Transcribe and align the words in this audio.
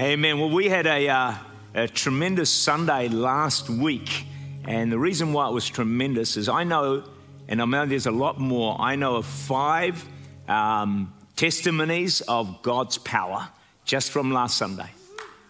Amen. 0.00 0.40
Well, 0.40 0.48
we 0.48 0.70
had 0.70 0.86
a, 0.86 1.10
uh, 1.10 1.34
a 1.74 1.86
tremendous 1.86 2.48
Sunday 2.48 3.08
last 3.08 3.68
week. 3.68 4.24
And 4.64 4.90
the 4.90 4.98
reason 4.98 5.34
why 5.34 5.46
it 5.46 5.52
was 5.52 5.68
tremendous 5.68 6.38
is 6.38 6.48
I 6.48 6.64
know, 6.64 7.04
and 7.48 7.60
I 7.60 7.66
know 7.66 7.84
there's 7.84 8.06
a 8.06 8.10
lot 8.10 8.40
more, 8.40 8.80
I 8.80 8.96
know 8.96 9.16
of 9.16 9.26
five 9.26 10.02
um, 10.48 11.12
testimonies 11.36 12.22
of 12.22 12.62
God's 12.62 12.96
power 12.96 13.46
just 13.84 14.10
from 14.10 14.32
last 14.32 14.56
Sunday. 14.56 14.88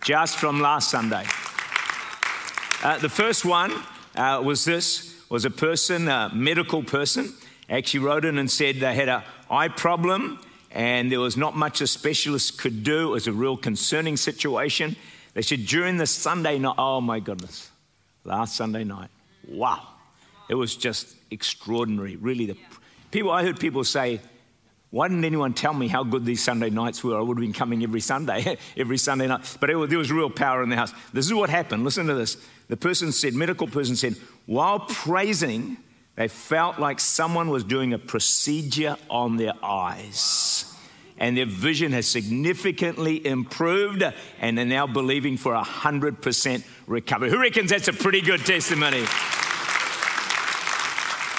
Just 0.02 0.36
from 0.36 0.58
last 0.58 0.90
Sunday. 0.90 1.24
Uh, 2.82 2.98
the 2.98 3.08
first 3.08 3.44
one 3.44 3.72
uh, 4.16 4.42
was 4.44 4.64
this 4.64 5.14
was 5.28 5.44
a 5.44 5.50
person, 5.50 6.08
a 6.08 6.28
medical 6.34 6.82
person, 6.82 7.32
actually 7.68 8.00
wrote 8.00 8.24
in 8.24 8.36
and 8.36 8.50
said 8.50 8.80
they 8.80 8.96
had 8.96 9.08
a 9.08 9.22
eye 9.48 9.68
problem 9.68 10.40
and 10.72 11.10
there 11.10 11.20
was 11.20 11.36
not 11.36 11.56
much 11.56 11.80
a 11.80 11.86
specialist 11.86 12.58
could 12.58 12.84
do. 12.84 13.08
It 13.08 13.12
was 13.12 13.26
a 13.26 13.32
real 13.32 13.56
concerning 13.56 14.16
situation. 14.16 14.96
They 15.34 15.42
said 15.42 15.66
during 15.66 15.96
the 15.96 16.06
Sunday 16.06 16.58
night, 16.58 16.74
oh 16.78 17.00
my 17.00 17.20
goodness, 17.20 17.70
last 18.24 18.56
Sunday 18.56 18.84
night, 18.84 19.10
wow, 19.48 19.86
it 20.48 20.54
was 20.54 20.76
just 20.76 21.14
extraordinary. 21.30 22.16
Really, 22.16 22.46
the 22.46 22.56
people 23.10 23.30
I 23.30 23.42
heard 23.42 23.58
people 23.58 23.84
say, 23.84 24.20
why 24.90 25.06
didn't 25.06 25.24
anyone 25.24 25.54
tell 25.54 25.72
me 25.72 25.86
how 25.86 26.02
good 26.02 26.24
these 26.24 26.42
Sunday 26.42 26.68
nights 26.68 27.04
were? 27.04 27.16
I 27.16 27.20
would 27.20 27.36
have 27.36 27.42
been 27.42 27.52
coming 27.52 27.84
every 27.84 28.00
Sunday, 28.00 28.58
every 28.76 28.98
Sunday 28.98 29.28
night. 29.28 29.56
But 29.60 29.74
was, 29.76 29.88
there 29.88 29.98
was 29.98 30.10
real 30.10 30.30
power 30.30 30.64
in 30.64 30.68
the 30.68 30.76
house. 30.76 30.92
This 31.12 31.26
is 31.26 31.32
what 31.32 31.48
happened. 31.48 31.84
Listen 31.84 32.08
to 32.08 32.14
this. 32.14 32.36
The 32.68 32.76
person 32.76 33.12
said, 33.12 33.34
medical 33.34 33.68
person 33.68 33.94
said, 33.94 34.16
while 34.46 34.80
praising, 34.80 35.76
they 36.20 36.28
felt 36.28 36.78
like 36.78 37.00
someone 37.00 37.48
was 37.48 37.64
doing 37.64 37.94
a 37.94 37.98
procedure 37.98 38.94
on 39.08 39.38
their 39.38 39.54
eyes. 39.62 40.66
And 41.16 41.34
their 41.34 41.46
vision 41.46 41.92
has 41.92 42.06
significantly 42.06 43.26
improved, 43.26 44.04
and 44.38 44.58
they're 44.58 44.66
now 44.66 44.86
believing 44.86 45.38
for 45.38 45.54
a 45.54 45.62
100% 45.62 46.62
recovery. 46.86 47.30
Who 47.30 47.40
reckons 47.40 47.70
that's 47.70 47.88
a 47.88 47.94
pretty 47.94 48.20
good 48.20 48.44
testimony? 48.44 49.06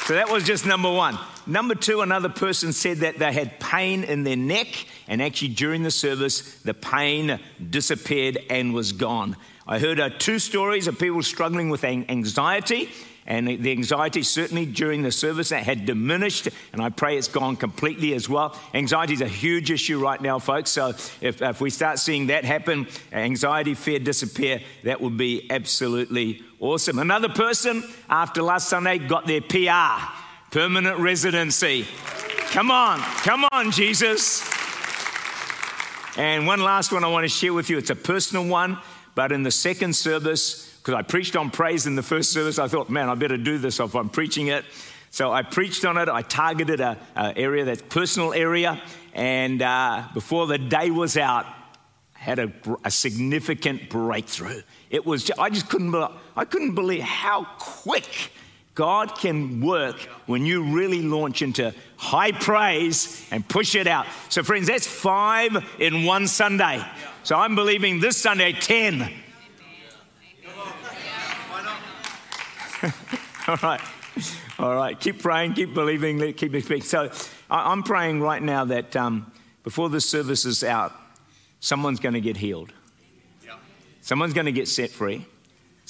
So 0.07 0.15
that 0.15 0.29
was 0.31 0.45
just 0.45 0.65
number 0.65 0.91
one. 0.91 1.19
Number 1.45 1.75
two, 1.75 2.01
another 2.01 2.29
person 2.29 2.73
said 2.73 2.97
that 2.97 3.19
they 3.19 3.31
had 3.31 3.59
pain 3.59 4.03
in 4.03 4.23
their 4.23 4.35
neck, 4.35 4.87
and 5.07 5.21
actually 5.21 5.49
during 5.49 5.83
the 5.83 5.91
service, 5.91 6.55
the 6.63 6.73
pain 6.73 7.39
disappeared 7.69 8.39
and 8.49 8.73
was 8.73 8.93
gone. 8.93 9.37
I 9.67 9.77
heard 9.77 9.99
uh, 9.99 10.09
two 10.09 10.39
stories 10.39 10.87
of 10.87 10.97
people 10.97 11.21
struggling 11.21 11.69
with 11.69 11.83
anxiety, 11.83 12.89
and 13.27 13.47
the 13.47 13.71
anxiety, 13.71 14.23
certainly 14.23 14.65
during 14.65 15.03
the 15.03 15.11
service, 15.11 15.49
that 15.49 15.63
had 15.63 15.85
diminished, 15.85 16.49
and 16.73 16.81
I 16.81 16.89
pray 16.89 17.17
it's 17.17 17.27
gone 17.27 17.55
completely 17.55 18.13
as 18.13 18.27
well. 18.27 18.57
Anxiety 18.73 19.13
is 19.13 19.21
a 19.21 19.27
huge 19.27 19.69
issue 19.69 19.99
right 19.99 20.19
now, 20.19 20.39
folks. 20.39 20.71
So 20.71 20.89
if, 21.21 21.41
if 21.41 21.61
we 21.61 21.69
start 21.69 21.99
seeing 21.99 22.27
that 22.27 22.45
happen, 22.45 22.87
anxiety, 23.11 23.75
fear 23.75 23.99
disappear, 23.99 24.61
that 24.83 25.01
would 25.01 25.17
be 25.17 25.49
absolutely 25.51 26.43
awesome. 26.59 26.99
Another 26.99 27.29
person, 27.29 27.83
after 28.09 28.41
last 28.41 28.69
Sunday, 28.69 28.97
got 28.97 29.27
their 29.27 29.41
PR, 29.41 30.03
permanent 30.49 30.99
residency. 30.99 31.85
Come 32.49 32.71
on, 32.71 32.99
come 32.99 33.45
on, 33.51 33.71
Jesus. 33.71 34.49
And 36.17 36.45
one 36.45 36.61
last 36.61 36.91
one 36.91 37.03
I 37.03 37.07
want 37.07 37.23
to 37.23 37.29
share 37.29 37.53
with 37.53 37.69
you. 37.69 37.77
It's 37.77 37.89
a 37.89 37.95
personal 37.95 38.45
one, 38.45 38.77
but 39.15 39.31
in 39.31 39.43
the 39.43 39.51
second 39.51 39.95
service, 39.95 40.70
because 40.81 40.95
I 40.95 41.03
preached 41.03 41.35
on 41.35 41.51
praise 41.51 41.85
in 41.85 41.95
the 41.95 42.03
first 42.03 42.31
service. 42.31 42.57
I 42.57 42.67
thought, 42.67 42.89
man, 42.89 43.07
I 43.07 43.13
better 43.13 43.37
do 43.37 43.59
this 43.59 43.79
if 43.79 43.95
I'm 43.95 44.09
preaching 44.09 44.47
it. 44.47 44.65
So 45.11 45.31
I 45.31 45.43
preached 45.43 45.85
on 45.85 45.97
it. 45.97 46.09
I 46.09 46.23
targeted 46.23 46.79
a, 46.79 46.97
area 47.15 47.65
that's 47.65 47.81
personal 47.83 48.33
area, 48.33 48.81
and 49.13 49.61
uh, 49.61 50.05
before 50.13 50.47
the 50.47 50.57
day 50.57 50.89
was 50.89 51.17
out, 51.17 51.45
had 52.13 52.39
a, 52.39 52.51
a 52.85 52.89
significant 52.89 53.89
breakthrough. 53.89 54.61
It 54.89 55.05
was 55.05 55.23
just, 55.25 55.39
I 55.39 55.49
just 55.49 55.69
couldn't 55.69 55.93
I 56.35 56.45
couldn't 56.45 56.75
believe 56.75 57.01
how 57.01 57.45
quick 57.59 58.31
God 58.73 59.15
can 59.17 59.61
work 59.61 59.99
when 60.27 60.45
you 60.45 60.63
really 60.63 61.01
launch 61.01 61.41
into 61.41 61.73
high 61.97 62.31
praise 62.31 63.27
and 63.31 63.47
push 63.47 63.75
it 63.75 63.85
out. 63.85 64.05
So, 64.29 64.43
friends, 64.43 64.67
that's 64.67 64.87
five 64.87 65.57
in 65.79 66.05
one 66.05 66.27
Sunday. 66.27 66.81
So 67.23 67.35
I'm 67.35 67.55
believing 67.55 67.99
this 67.99 68.17
Sunday 68.17 68.53
ten. 68.53 69.11
All 73.47 73.57
right. 73.61 73.81
All 74.59 74.75
right. 74.75 74.99
Keep 74.99 75.21
praying, 75.21 75.53
keep 75.53 75.73
believing, 75.73 76.33
keep 76.33 76.51
speaking. 76.51 76.81
So 76.81 77.11
I'm 77.49 77.83
praying 77.83 78.21
right 78.21 78.41
now 78.41 78.65
that 78.65 78.95
um, 78.95 79.31
before 79.63 79.89
the 79.89 80.01
service 80.01 80.45
is 80.45 80.63
out, 80.63 80.93
someone's 81.59 81.99
going 81.99 82.13
to 82.13 82.21
get 82.21 82.37
healed. 82.37 82.73
Someone's 84.01 84.33
going 84.33 84.45
to 84.45 84.51
get 84.51 84.67
set 84.67 84.89
free. 84.89 85.25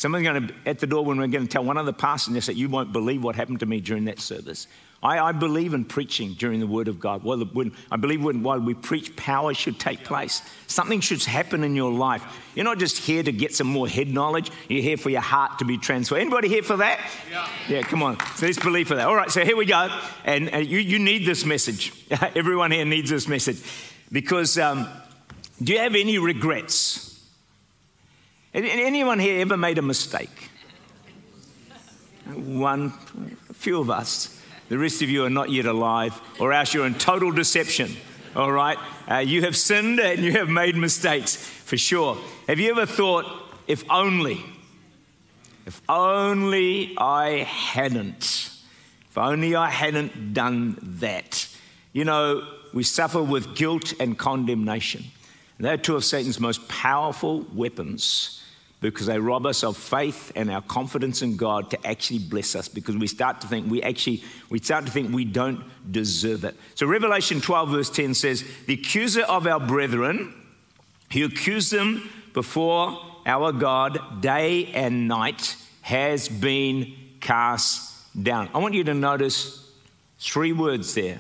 Someone's 0.02 0.24
going 0.24 0.48
to, 0.48 0.54
at 0.66 0.80
the 0.80 0.88
door, 0.88 1.06
when 1.06 1.20
we're 1.20 1.28
going 1.28 1.46
to 1.46 1.48
tell 1.48 1.64
one 1.64 1.78
of 1.78 1.86
the 1.86 1.94
pastors 1.94 2.48
that 2.48 2.56
you 2.56 2.70
won't 2.70 2.92
believe 2.92 3.24
what 3.24 3.36
happened 3.36 3.60
to 3.60 3.68
me 3.68 3.80
during 3.80 4.06
that 4.06 4.20
service. 4.20 4.66
I, 5.04 5.20
I 5.20 5.32
believe 5.32 5.76
in 5.76 5.86
preaching 5.86 6.34
during 6.34 6.60
the 6.60 6.66
Word 6.66 6.88
of 6.88 7.00
God. 7.00 7.24
Well, 7.24 7.38
when, 7.54 7.72
I 7.92 7.98
believe 7.98 8.24
when, 8.24 8.42
while 8.42 8.60
we 8.60 8.74
preach, 8.74 9.16
power 9.16 9.54
should 9.54 9.80
take 9.80 10.04
place. 10.04 10.42
Something 10.66 11.02
should 11.02 11.24
happen 11.24 11.64
in 11.64 11.76
your 11.76 11.92
life. 11.92 12.24
You're 12.56 12.66
not 12.66 12.80
just 12.80 12.98
here 12.98 13.22
to 13.22 13.32
get 13.32 13.54
some 13.54 13.68
more 13.68 13.88
head 13.88 14.08
knowledge. 14.08 14.50
You're 14.70 14.82
here 14.82 14.98
for 14.98 15.12
your 15.12 15.22
heart 15.22 15.60
to 15.60 15.66
be 15.66 15.78
transformed. 15.78 16.22
Anybody 16.22 16.50
here 16.50 16.64
for 16.64 16.78
that? 16.78 17.00
Yeah. 17.30 17.48
Yeah, 17.70 17.82
come 17.84 18.02
on. 18.02 18.18
So 18.38 18.48
let's 18.48 18.58
believe 18.58 18.88
for 18.88 18.96
that. 18.96 19.08
All 19.08 19.16
right, 19.16 19.30
so 19.30 19.46
here 19.46 19.56
we 19.56 19.68
go. 19.68 19.88
And 20.26 20.52
uh, 20.52 20.58
you, 20.58 20.80
you 20.80 20.98
need 20.98 21.28
this 21.28 21.46
message. 21.46 21.94
Everyone 22.36 22.72
here 22.72 22.86
needs 22.86 23.12
this 23.12 23.28
message. 23.28 23.62
Because 24.12 24.58
um, 24.58 24.88
do 25.62 25.74
you 25.74 25.78
have 25.78 25.94
any 25.94 26.18
regrets? 26.18 27.11
Anyone 28.54 29.20
here 29.20 29.40
ever 29.42 29.56
made 29.56 29.78
a 29.78 29.82
mistake? 29.82 30.50
One, 32.26 32.94
a 33.50 33.54
few 33.54 33.80
of 33.80 33.90
us. 33.90 34.42
The 34.68 34.78
rest 34.78 35.02
of 35.02 35.10
you 35.10 35.24
are 35.26 35.30
not 35.30 35.50
yet 35.50 35.66
alive, 35.66 36.20
or 36.40 36.52
else 36.52 36.74
you're 36.74 36.86
in 36.86 36.96
total 36.96 37.32
deception. 37.32 37.96
All 38.36 38.52
right? 38.52 38.78
Uh, 39.10 39.18
you 39.18 39.44
have 39.44 39.56
sinned 39.56 40.00
and 40.00 40.22
you 40.22 40.34
have 40.34 40.50
made 40.50 40.76
mistakes, 40.76 41.36
for 41.36 41.78
sure. 41.78 42.18
Have 42.48 42.60
you 42.60 42.72
ever 42.72 42.86
thought, 42.86 43.26
if 43.68 43.90
only, 43.90 44.44
if 45.66 45.82
only 45.88 46.94
I 46.98 47.44
hadn't, 47.44 48.50
if 49.10 49.18
only 49.18 49.56
I 49.56 49.70
hadn't 49.70 50.34
done 50.34 50.78
that? 51.00 51.48
You 51.94 52.04
know, 52.04 52.48
we 52.74 52.84
suffer 52.84 53.24
with 53.24 53.56
guilt 53.56 53.94
and 54.00 54.18
condemnation. 54.18 55.06
they're 55.58 55.78
two 55.78 55.96
of 55.96 56.04
Satan's 56.04 56.40
most 56.40 56.68
powerful 56.68 57.46
weapons 57.54 58.41
because 58.82 59.06
they 59.06 59.20
rob 59.20 59.46
us 59.46 59.64
of 59.64 59.78
faith 59.78 60.32
and 60.36 60.50
our 60.52 60.62
confidence 60.64 61.22
in 61.22 61.38
God 61.38 61.70
to 61.70 61.88
actually 61.88 62.18
bless 62.20 62.56
us 62.56 62.68
because 62.68 62.98
we 62.98 63.06
start 63.08 63.40
to 63.42 63.48
think 63.48 63.70
we 63.70 63.82
actually 63.82 64.24
we 64.50 64.60
start 64.60 64.88
to 64.88 64.92
think 64.92 65.14
we 65.14 65.24
don't 65.24 65.64
deserve 65.90 66.44
it. 66.44 66.56
So 66.76 66.88
Revelation 66.88 67.40
12 67.40 67.70
verse 67.70 67.90
10 67.92 68.16
says, 68.16 68.44
"The 68.66 68.74
accuser 68.74 69.22
of 69.22 69.46
our 69.46 69.60
brethren, 69.60 70.34
he 71.10 71.22
accused 71.22 71.72
them 71.72 72.10
before 72.34 73.00
our 73.26 73.52
God 73.52 74.22
day 74.22 74.66
and 74.74 75.08
night 75.08 75.56
has 75.82 76.28
been 76.28 76.94
cast 77.20 77.94
down." 78.22 78.50
I 78.54 78.58
want 78.58 78.74
you 78.74 78.84
to 78.86 78.96
notice 78.96 79.64
three 80.20 80.54
words 80.54 80.96
there. 80.96 81.20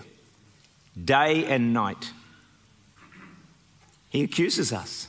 Day 1.02 1.46
and 1.46 1.74
night. 1.74 2.12
He 4.10 4.24
accuses 4.24 4.74
us. 4.74 5.08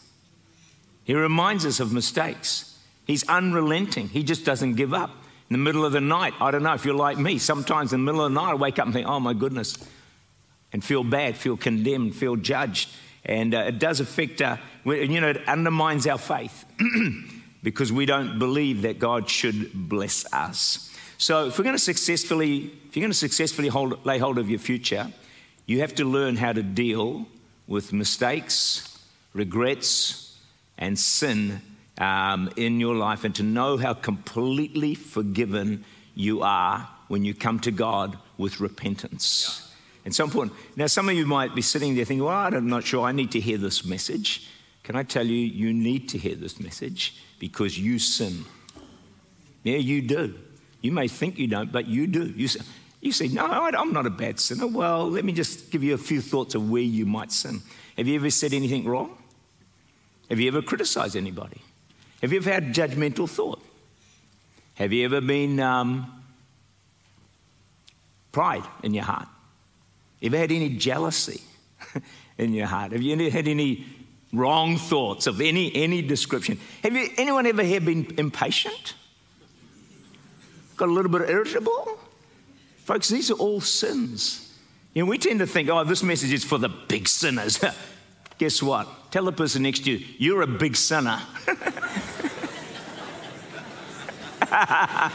He 1.04 1.14
reminds 1.14 1.66
us 1.66 1.80
of 1.80 1.92
mistakes. 1.92 2.78
He's 3.06 3.28
unrelenting. 3.28 4.08
He 4.08 4.22
just 4.22 4.44
doesn't 4.44 4.74
give 4.74 4.94
up. 4.94 5.10
In 5.50 5.54
the 5.54 5.58
middle 5.58 5.84
of 5.84 5.92
the 5.92 6.00
night, 6.00 6.34
I 6.40 6.50
don't 6.50 6.62
know 6.62 6.72
if 6.72 6.84
you're 6.84 6.94
like 6.94 7.18
me, 7.18 7.38
sometimes 7.38 7.92
in 7.92 8.00
the 8.00 8.12
middle 8.12 8.24
of 8.24 8.32
the 8.32 8.40
night, 8.40 8.52
I 8.52 8.54
wake 8.54 8.78
up 8.78 8.86
and 8.86 8.94
think, 8.94 9.06
oh 9.06 9.20
my 9.20 9.34
goodness, 9.34 9.76
and 10.72 10.82
feel 10.82 11.04
bad, 11.04 11.36
feel 11.36 11.56
condemned, 11.56 12.14
feel 12.14 12.36
judged. 12.36 12.88
And 13.24 13.54
uh, 13.54 13.58
it 13.58 13.78
does 13.78 14.00
affect, 14.00 14.40
uh, 14.40 14.56
you 14.84 15.20
know, 15.20 15.28
it 15.28 15.46
undermines 15.46 16.06
our 16.06 16.16
faith 16.16 16.64
because 17.62 17.92
we 17.92 18.06
don't 18.06 18.38
believe 18.38 18.82
that 18.82 18.98
God 18.98 19.28
should 19.28 19.72
bless 19.74 20.24
us. 20.32 20.90
So 21.18 21.48
if 21.48 21.58
we're 21.58 21.64
going 21.64 21.76
to 21.76 21.82
successfully, 21.82 22.72
if 22.88 22.96
you're 22.96 23.02
going 23.02 23.12
to 23.12 23.16
successfully 23.16 23.68
hold, 23.68 24.04
lay 24.06 24.18
hold 24.18 24.38
of 24.38 24.48
your 24.48 24.58
future, 24.58 25.12
you 25.66 25.80
have 25.80 25.94
to 25.96 26.04
learn 26.04 26.36
how 26.36 26.52
to 26.52 26.62
deal 26.62 27.26
with 27.66 27.92
mistakes, 27.92 28.98
regrets, 29.34 30.31
and 30.78 30.98
sin 30.98 31.60
um, 31.98 32.50
in 32.56 32.80
your 32.80 32.94
life 32.94 33.24
and 33.24 33.34
to 33.36 33.42
know 33.42 33.76
how 33.76 33.94
completely 33.94 34.94
forgiven 34.94 35.84
you 36.14 36.42
are 36.42 36.88
when 37.08 37.24
you 37.24 37.34
come 37.34 37.60
to 37.60 37.70
God 37.70 38.18
with 38.38 38.60
repentance. 38.60 39.60
Yeah. 39.60 39.68
And 40.04 40.14
so 40.14 40.24
important. 40.24 40.56
Now, 40.76 40.86
some 40.86 41.08
of 41.08 41.14
you 41.14 41.26
might 41.26 41.54
be 41.54 41.62
sitting 41.62 41.94
there 41.94 42.04
thinking, 42.04 42.24
well, 42.24 42.34
I'm 42.34 42.68
not 42.68 42.84
sure 42.84 43.06
I 43.06 43.12
need 43.12 43.30
to 43.32 43.40
hear 43.40 43.58
this 43.58 43.84
message. 43.84 44.48
Can 44.82 44.96
I 44.96 45.04
tell 45.04 45.24
you, 45.24 45.36
you 45.36 45.72
need 45.72 46.08
to 46.08 46.18
hear 46.18 46.34
this 46.34 46.58
message 46.58 47.14
because 47.38 47.78
you 47.78 47.98
sin. 47.98 48.44
Yeah, 49.62 49.76
you 49.76 50.02
do. 50.02 50.34
You 50.80 50.90
may 50.90 51.06
think 51.06 51.38
you 51.38 51.46
don't, 51.46 51.70
but 51.70 51.86
you 51.86 52.08
do. 52.08 52.24
You 52.36 52.48
you 53.00 53.10
say, 53.12 53.28
no, 53.28 53.46
I'm 53.46 53.92
not 53.92 54.06
a 54.06 54.10
bad 54.10 54.38
sinner. 54.38 54.66
Well, 54.66 55.10
let 55.10 55.24
me 55.24 55.32
just 55.32 55.70
give 55.70 55.82
you 55.82 55.94
a 55.94 55.98
few 55.98 56.20
thoughts 56.20 56.54
of 56.54 56.70
where 56.70 56.82
you 56.82 57.04
might 57.04 57.32
sin. 57.32 57.60
Have 57.96 58.06
you 58.06 58.14
ever 58.14 58.30
said 58.30 58.52
anything 58.52 58.84
wrong? 58.84 59.16
Have 60.28 60.40
you 60.40 60.48
ever 60.48 60.62
criticized 60.62 61.16
anybody? 61.16 61.60
Have 62.20 62.32
you 62.32 62.38
ever 62.38 62.50
had 62.50 62.74
judgmental 62.74 63.28
thought? 63.28 63.62
Have 64.74 64.92
you 64.92 65.04
ever 65.04 65.20
been 65.20 65.60
um, 65.60 66.22
pride 68.30 68.64
in 68.82 68.94
your 68.94 69.04
heart? 69.04 69.28
Have 69.28 69.28
you 70.20 70.28
ever 70.28 70.38
had 70.38 70.52
any 70.52 70.70
jealousy 70.70 71.42
in 72.38 72.54
your 72.54 72.66
heart? 72.66 72.92
Have 72.92 73.02
you 73.02 73.30
had 73.30 73.48
any 73.48 73.84
wrong 74.32 74.78
thoughts 74.78 75.26
of 75.26 75.40
any, 75.40 75.74
any 75.74 76.00
description? 76.00 76.58
Have 76.82 76.94
you, 76.94 77.08
anyone 77.18 77.46
ever 77.46 77.62
here 77.62 77.80
been 77.80 78.14
impatient? 78.18 78.94
Got 80.76 80.88
a 80.88 80.92
little 80.92 81.10
bit 81.10 81.28
irritable? 81.28 81.98
Folks, 82.78 83.08
these 83.08 83.30
are 83.30 83.34
all 83.34 83.60
sins. 83.60 84.52
You 84.94 85.04
know, 85.04 85.10
we 85.10 85.18
tend 85.18 85.40
to 85.40 85.46
think, 85.46 85.68
oh, 85.68 85.84
this 85.84 86.02
message 86.02 86.32
is 86.32 86.44
for 86.44 86.58
the 86.58 86.68
big 86.68 87.08
sinners. 87.08 87.62
Guess 88.38 88.62
what? 88.62 89.10
Tell 89.10 89.24
the 89.24 89.32
person 89.32 89.62
next 89.62 89.84
to 89.84 89.92
you, 89.92 90.06
you're 90.18 90.42
a 90.42 90.46
big 90.46 90.76
sinner. 90.76 91.20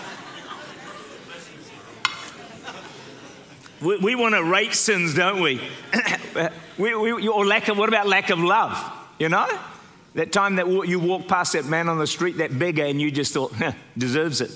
we, 3.82 3.98
we 3.98 4.16
want 4.16 4.36
to 4.36 4.44
rate 4.44 4.74
sins, 4.74 5.14
don't 5.14 5.42
we? 5.42 5.62
we, 6.78 6.96
we? 6.96 7.28
Or 7.28 7.46
lack 7.46 7.68
of, 7.68 7.78
what 7.78 7.90
about 7.90 8.08
lack 8.08 8.30
of 8.30 8.40
love? 8.40 8.80
You 9.20 9.30
know? 9.30 9.48
That 10.16 10.32
time 10.32 10.56
that 10.56 10.68
you 10.68 11.00
walked 11.00 11.28
past 11.28 11.54
that 11.54 11.66
man 11.66 11.90
on 11.90 12.00
the 12.00 12.08
street, 12.08 12.38
that 12.38 12.58
beggar, 12.58 12.86
and 12.86 13.00
you 13.00 13.12
just 13.12 13.34
thought, 13.34 13.54
deserves 13.98 14.42
it. 14.42 14.52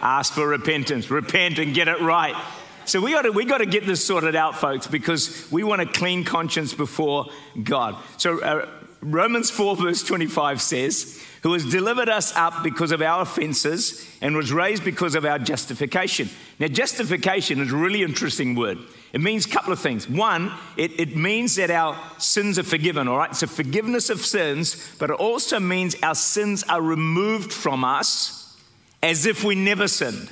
Ask 0.00 0.34
for 0.34 0.46
repentance, 0.46 1.10
repent 1.10 1.58
and 1.58 1.74
get 1.74 1.88
it 1.88 2.00
right. 2.00 2.36
So 2.86 3.00
we 3.00 3.12
got 3.12 3.22
to 3.22 3.30
we 3.30 3.44
got 3.44 3.58
to 3.58 3.66
get 3.66 3.86
this 3.86 4.04
sorted 4.04 4.36
out, 4.36 4.56
folks, 4.56 4.86
because 4.86 5.50
we 5.50 5.64
want 5.64 5.80
a 5.80 5.86
clean 5.86 6.24
conscience 6.24 6.74
before 6.74 7.26
God. 7.62 7.96
So 8.18 8.40
uh, 8.42 8.68
Romans 9.04 9.50
4, 9.50 9.76
verse 9.76 10.02
25 10.02 10.62
says, 10.62 11.22
Who 11.42 11.52
has 11.52 11.68
delivered 11.68 12.08
us 12.08 12.34
up 12.34 12.62
because 12.62 12.90
of 12.90 13.02
our 13.02 13.20
offenses 13.20 14.08
and 14.22 14.34
was 14.34 14.50
raised 14.50 14.82
because 14.82 15.14
of 15.14 15.26
our 15.26 15.38
justification. 15.38 16.30
Now, 16.58 16.68
justification 16.68 17.60
is 17.60 17.70
a 17.70 17.76
really 17.76 18.02
interesting 18.02 18.54
word. 18.54 18.78
It 19.12 19.20
means 19.20 19.44
a 19.44 19.50
couple 19.50 19.74
of 19.74 19.78
things. 19.78 20.08
One, 20.08 20.52
it, 20.78 20.98
it 20.98 21.16
means 21.16 21.56
that 21.56 21.70
our 21.70 22.00
sins 22.18 22.58
are 22.58 22.62
forgiven, 22.64 23.06
all 23.06 23.18
right? 23.18 23.30
It's 23.30 23.42
a 23.42 23.46
forgiveness 23.46 24.08
of 24.08 24.24
sins, 24.24 24.96
but 24.98 25.10
it 25.10 25.16
also 25.16 25.60
means 25.60 25.96
our 26.02 26.14
sins 26.14 26.64
are 26.64 26.80
removed 26.80 27.52
from 27.52 27.84
us 27.84 28.56
as 29.02 29.26
if 29.26 29.44
we 29.44 29.54
never 29.54 29.86
sinned. 29.86 30.30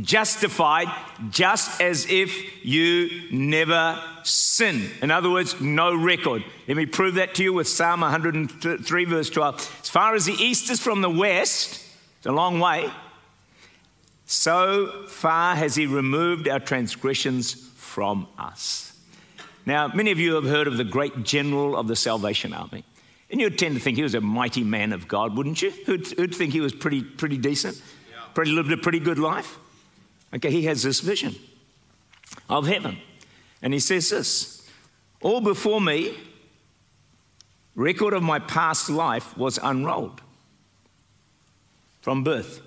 Justified 0.00 0.88
just 1.30 1.80
as 1.80 2.06
if 2.10 2.64
you 2.64 3.28
never 3.30 4.02
sinned. 4.24 4.90
In 5.00 5.10
other 5.10 5.30
words, 5.30 5.60
no 5.60 5.94
record. 5.94 6.44
Let 6.66 6.76
me 6.76 6.86
prove 6.86 7.14
that 7.14 7.34
to 7.36 7.44
you 7.44 7.52
with 7.52 7.68
Psalm 7.68 8.00
103, 8.00 9.04
verse 9.04 9.30
12. 9.30 9.78
As 9.82 9.88
far 9.88 10.14
as 10.14 10.24
the 10.24 10.32
east 10.32 10.68
is 10.70 10.80
from 10.80 11.00
the 11.00 11.10
west, 11.10 11.80
it's 12.18 12.26
a 12.26 12.32
long 12.32 12.58
way, 12.58 12.90
so 14.26 15.04
far 15.06 15.54
has 15.54 15.76
he 15.76 15.86
removed 15.86 16.48
our 16.48 16.58
transgressions 16.58 17.54
from 17.76 18.26
us. 18.38 18.98
Now, 19.66 19.88
many 19.88 20.10
of 20.10 20.18
you 20.18 20.34
have 20.34 20.44
heard 20.44 20.66
of 20.66 20.76
the 20.76 20.84
great 20.84 21.22
general 21.22 21.76
of 21.76 21.86
the 21.86 21.96
Salvation 21.96 22.52
Army. 22.52 22.84
And 23.30 23.40
you'd 23.40 23.58
tend 23.58 23.74
to 23.74 23.80
think 23.80 23.96
he 23.96 24.02
was 24.02 24.14
a 24.14 24.20
mighty 24.20 24.64
man 24.64 24.92
of 24.92 25.08
God, 25.08 25.36
wouldn't 25.36 25.62
you? 25.62 25.70
Who'd, 25.86 26.06
who'd 26.08 26.34
think 26.34 26.52
he 26.52 26.60
was 26.60 26.72
pretty, 26.72 27.02
pretty 27.02 27.38
decent? 27.38 27.80
pretty, 28.34 28.50
lived 28.50 28.72
a 28.72 28.76
pretty 28.76 28.98
good 28.98 29.18
life. 29.18 29.58
Okay, 30.34 30.50
he 30.50 30.64
has 30.64 30.82
this 30.82 31.00
vision 31.00 31.34
of 32.48 32.66
heaven. 32.66 32.98
And 33.62 33.72
he 33.72 33.78
says 33.78 34.10
this 34.10 34.68
All 35.20 35.40
before 35.40 35.80
me, 35.80 36.16
record 37.74 38.14
of 38.14 38.22
my 38.22 38.38
past 38.38 38.90
life 38.90 39.36
was 39.36 39.58
unrolled 39.62 40.20
from 42.00 42.24
birth. 42.24 42.60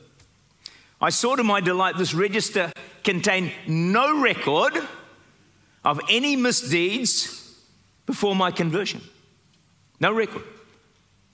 I 1.00 1.12
saw 1.12 1.36
to 1.36 1.44
my 1.44 1.62
delight 1.62 1.98
this 1.98 2.14
register 2.14 2.72
contained 3.04 3.52
no 3.68 4.20
record 4.22 4.74
of 5.86 6.02
any 6.10 6.36
misdeeds 6.36 7.56
before 8.06 8.36
my 8.36 8.50
conversion. 8.50 9.02
No 10.00 10.12
record. 10.12 10.44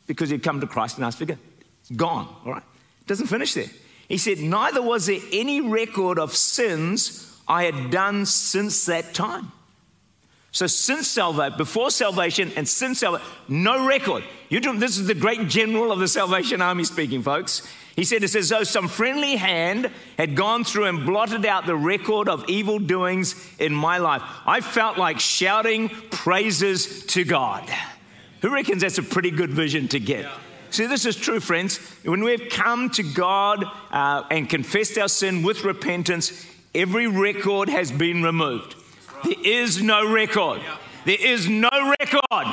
Because 0.05 0.29
he'd 0.29 0.43
come 0.43 0.59
to 0.59 0.67
Christ 0.67 0.97
and 0.97 1.05
asked 1.05 1.17
for 1.17 1.25
forgiveness. 1.25 1.47
Gone, 1.95 2.27
all 2.45 2.51
right? 2.51 2.63
It 3.01 3.07
doesn't 3.07 3.27
finish 3.27 3.53
there. 3.53 3.69
He 4.07 4.17
said, 4.17 4.39
Neither 4.39 4.81
was 4.81 5.05
there 5.05 5.19
any 5.31 5.61
record 5.61 6.19
of 6.19 6.35
sins 6.35 7.41
I 7.47 7.63
had 7.63 7.91
done 7.91 8.25
since 8.25 8.85
that 8.85 9.13
time. 9.13 9.51
So, 10.51 10.67
since 10.67 11.07
salvation, 11.07 11.57
before 11.57 11.89
salvation 11.89 12.51
and 12.55 12.67
since 12.69 12.99
salvation, 12.99 13.27
no 13.47 13.87
record. 13.87 14.23
You 14.49 14.59
do, 14.59 14.77
this 14.77 14.99
is 14.99 15.07
the 15.07 15.15
great 15.15 15.47
general 15.49 15.91
of 15.91 15.97
the 15.97 16.07
Salvation 16.07 16.61
Army 16.61 16.83
speaking, 16.83 17.23
folks. 17.23 17.67
He 17.95 18.03
said, 18.03 18.23
It's 18.23 18.35
as 18.35 18.49
though 18.49 18.63
some 18.63 18.87
friendly 18.87 19.35
hand 19.35 19.89
had 20.15 20.35
gone 20.35 20.63
through 20.63 20.85
and 20.85 21.07
blotted 21.07 21.45
out 21.47 21.65
the 21.65 21.75
record 21.75 22.29
of 22.29 22.47
evil 22.47 22.77
doings 22.77 23.35
in 23.57 23.73
my 23.73 23.97
life. 23.97 24.21
I 24.45 24.61
felt 24.61 24.99
like 24.99 25.19
shouting 25.19 25.89
praises 25.89 27.03
to 27.07 27.23
God. 27.23 27.67
Who 28.41 28.53
reckons 28.53 28.83
that's 28.83 28.99
a 28.99 29.03
pretty 29.03 29.31
good 29.31 29.49
vision 29.49 29.87
to 29.87 29.99
get? 29.99 30.25
Yeah. 30.25 30.37
See, 30.73 30.87
this 30.87 31.05
is 31.05 31.15
true, 31.15 31.39
friends. 31.39 31.77
When 32.03 32.23
we've 32.23 32.49
come 32.49 32.89
to 32.91 33.03
God 33.03 33.63
uh, 33.91 34.23
and 34.31 34.49
confessed 34.49 34.97
our 34.97 35.07
sin 35.07 35.43
with 35.43 35.63
repentance, 35.63 36.47
every 36.73 37.05
record 37.05 37.69
has 37.69 37.91
been 37.91 38.23
removed. 38.23 38.73
There 39.23 39.35
is 39.43 39.83
no 39.83 40.11
record. 40.11 40.61
There 41.05 41.23
is 41.23 41.47
no 41.47 41.69
record. 41.69 42.47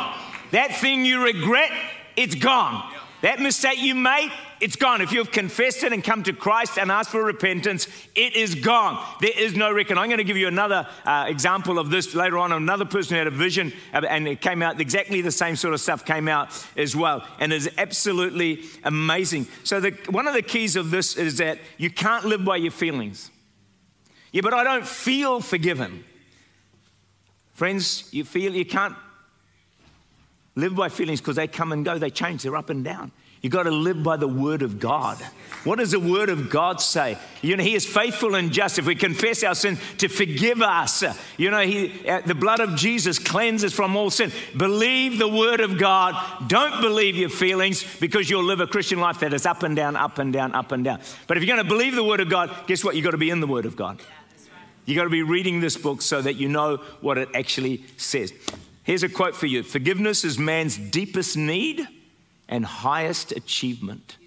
That 0.50 0.76
thing 0.76 1.06
you 1.06 1.24
regret, 1.24 1.70
it's 2.14 2.34
gone. 2.34 2.92
That 3.22 3.40
mistake 3.40 3.80
you 3.80 3.94
made, 3.94 4.30
it's 4.60 4.76
gone. 4.76 5.00
If 5.00 5.12
you've 5.12 5.32
confessed 5.32 5.82
it 5.82 5.92
and 5.92 6.04
come 6.04 6.22
to 6.24 6.32
Christ 6.32 6.78
and 6.78 6.90
asked 6.90 7.10
for 7.10 7.24
repentance, 7.24 7.88
it 8.14 8.36
is 8.36 8.54
gone. 8.54 9.02
There 9.20 9.32
is 9.34 9.56
no 9.56 9.72
record. 9.72 9.98
I'm 9.98 10.08
going 10.08 10.18
to 10.18 10.24
give 10.24 10.36
you 10.36 10.48
another 10.48 10.86
uh, 11.04 11.26
example 11.28 11.78
of 11.78 11.90
this 11.90 12.14
later 12.14 12.38
on. 12.38 12.52
Another 12.52 12.84
person 12.84 13.16
had 13.16 13.26
a 13.26 13.30
vision 13.30 13.72
and 13.92 14.28
it 14.28 14.40
came 14.40 14.62
out 14.62 14.80
exactly 14.80 15.22
the 15.22 15.32
same 15.32 15.56
sort 15.56 15.74
of 15.74 15.80
stuff 15.80 16.04
came 16.04 16.28
out 16.28 16.50
as 16.76 16.94
well. 16.94 17.26
And 17.38 17.52
it's 17.52 17.68
absolutely 17.78 18.64
amazing. 18.84 19.46
So, 19.64 19.80
the, 19.80 19.90
one 20.10 20.26
of 20.26 20.34
the 20.34 20.42
keys 20.42 20.76
of 20.76 20.90
this 20.90 21.16
is 21.16 21.38
that 21.38 21.58
you 21.78 21.90
can't 21.90 22.24
live 22.24 22.44
by 22.44 22.56
your 22.56 22.72
feelings. 22.72 23.30
Yeah, 24.32 24.42
but 24.42 24.54
I 24.54 24.62
don't 24.62 24.86
feel 24.86 25.40
forgiven. 25.40 26.04
Friends, 27.54 28.08
you 28.12 28.24
feel 28.24 28.54
you 28.54 28.64
can't 28.64 28.96
live 30.54 30.74
by 30.76 30.88
feelings 30.88 31.20
because 31.20 31.36
they 31.36 31.46
come 31.46 31.72
and 31.72 31.84
go, 31.84 31.98
they 31.98 32.10
change, 32.10 32.42
they're 32.42 32.56
up 32.56 32.70
and 32.70 32.84
down. 32.84 33.12
You've 33.40 33.54
got 33.54 33.62
to 33.62 33.70
live 33.70 34.02
by 34.02 34.18
the 34.18 34.28
word 34.28 34.60
of 34.60 34.78
God. 34.78 35.16
What 35.64 35.78
does 35.78 35.92
the 35.92 36.00
word 36.00 36.28
of 36.28 36.50
God 36.50 36.80
say? 36.80 37.16
You 37.40 37.56
know, 37.56 37.64
He 37.64 37.74
is 37.74 37.86
faithful 37.86 38.34
and 38.34 38.52
just 38.52 38.78
if 38.78 38.84
we 38.84 38.94
confess 38.94 39.42
our 39.42 39.54
sin 39.54 39.78
to 39.98 40.08
forgive 40.08 40.60
us. 40.60 41.02
You 41.38 41.50
know, 41.50 41.60
he, 41.60 42.06
uh, 42.06 42.20
the 42.20 42.34
blood 42.34 42.60
of 42.60 42.76
Jesus 42.76 43.18
cleanses 43.18 43.72
from 43.72 43.96
all 43.96 44.10
sin. 44.10 44.30
Believe 44.54 45.18
the 45.18 45.28
word 45.28 45.60
of 45.60 45.78
God. 45.78 46.48
Don't 46.48 46.82
believe 46.82 47.16
your 47.16 47.30
feelings 47.30 47.84
because 47.98 48.28
you'll 48.28 48.44
live 48.44 48.60
a 48.60 48.66
Christian 48.66 49.00
life 49.00 49.20
that 49.20 49.32
is 49.32 49.46
up 49.46 49.62
and 49.62 49.74
down, 49.74 49.96
up 49.96 50.18
and 50.18 50.34
down, 50.34 50.54
up 50.54 50.72
and 50.72 50.84
down. 50.84 51.00
But 51.26 51.38
if 51.38 51.42
you're 51.42 51.54
going 51.54 51.66
to 51.66 51.74
believe 51.74 51.94
the 51.94 52.04
word 52.04 52.20
of 52.20 52.28
God, 52.28 52.54
guess 52.66 52.84
what? 52.84 52.94
You've 52.94 53.04
got 53.04 53.12
to 53.12 53.18
be 53.18 53.30
in 53.30 53.40
the 53.40 53.46
word 53.46 53.64
of 53.64 53.74
God. 53.74 54.02
You've 54.84 54.96
got 54.96 55.04
to 55.04 55.10
be 55.10 55.22
reading 55.22 55.60
this 55.60 55.78
book 55.78 56.02
so 56.02 56.20
that 56.20 56.34
you 56.34 56.48
know 56.48 56.78
what 57.00 57.16
it 57.16 57.30
actually 57.34 57.84
says. 57.96 58.34
Here's 58.82 59.02
a 59.02 59.08
quote 59.08 59.34
for 59.34 59.46
you 59.46 59.62
Forgiveness 59.62 60.24
is 60.24 60.38
man's 60.38 60.76
deepest 60.76 61.38
need 61.38 61.86
and 62.50 62.66
highest 62.66 63.32
achievement. 63.32 64.18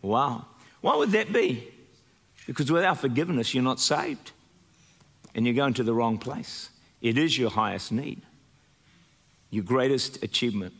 Wow. 0.00 0.46
Why 0.80 0.96
would 0.96 1.12
that 1.12 1.32
be? 1.32 1.68
Because 2.46 2.72
without 2.72 2.98
forgiveness, 2.98 3.54
you're 3.54 3.62
not 3.62 3.78
saved 3.78 4.32
and 5.34 5.46
you're 5.46 5.54
going 5.54 5.74
to 5.74 5.84
the 5.84 5.94
wrong 5.94 6.18
place. 6.18 6.70
It 7.00 7.18
is 7.18 7.38
your 7.38 7.50
highest 7.50 7.92
need, 7.92 8.22
your 9.50 9.62
greatest 9.62 10.24
achievement. 10.24 10.72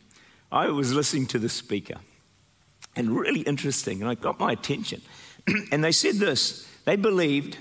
I 0.51 0.67
was 0.67 0.93
listening 0.93 1.27
to 1.27 1.39
the 1.39 1.49
speaker 1.49 1.95
and 2.95 3.09
really 3.17 3.41
interesting, 3.41 4.01
and 4.01 4.09
I 4.09 4.15
got 4.15 4.39
my 4.39 4.51
attention. 4.51 5.01
and 5.71 5.83
they 5.83 5.91
said 5.91 6.15
this 6.15 6.67
they 6.85 6.95
believed 6.95 7.57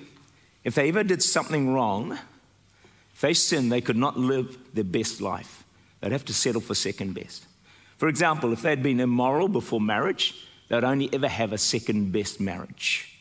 if 0.64 0.74
they 0.74 0.88
ever 0.88 1.04
did 1.04 1.22
something 1.22 1.72
wrong, 1.72 2.18
if 3.14 3.20
they 3.20 3.34
sinned, 3.34 3.70
they 3.70 3.80
could 3.80 3.96
not 3.96 4.18
live 4.18 4.56
their 4.74 4.84
best 4.84 5.20
life. 5.20 5.64
They'd 6.00 6.12
have 6.12 6.24
to 6.26 6.34
settle 6.34 6.60
for 6.60 6.74
second 6.74 7.14
best. 7.14 7.46
For 8.02 8.08
example, 8.08 8.52
if 8.52 8.62
they'd 8.62 8.82
been 8.82 8.98
immoral 8.98 9.46
before 9.46 9.80
marriage, 9.80 10.34
they'd 10.66 10.82
only 10.82 11.08
ever 11.14 11.28
have 11.28 11.52
a 11.52 11.56
second 11.56 12.10
best 12.10 12.40
marriage. 12.40 13.16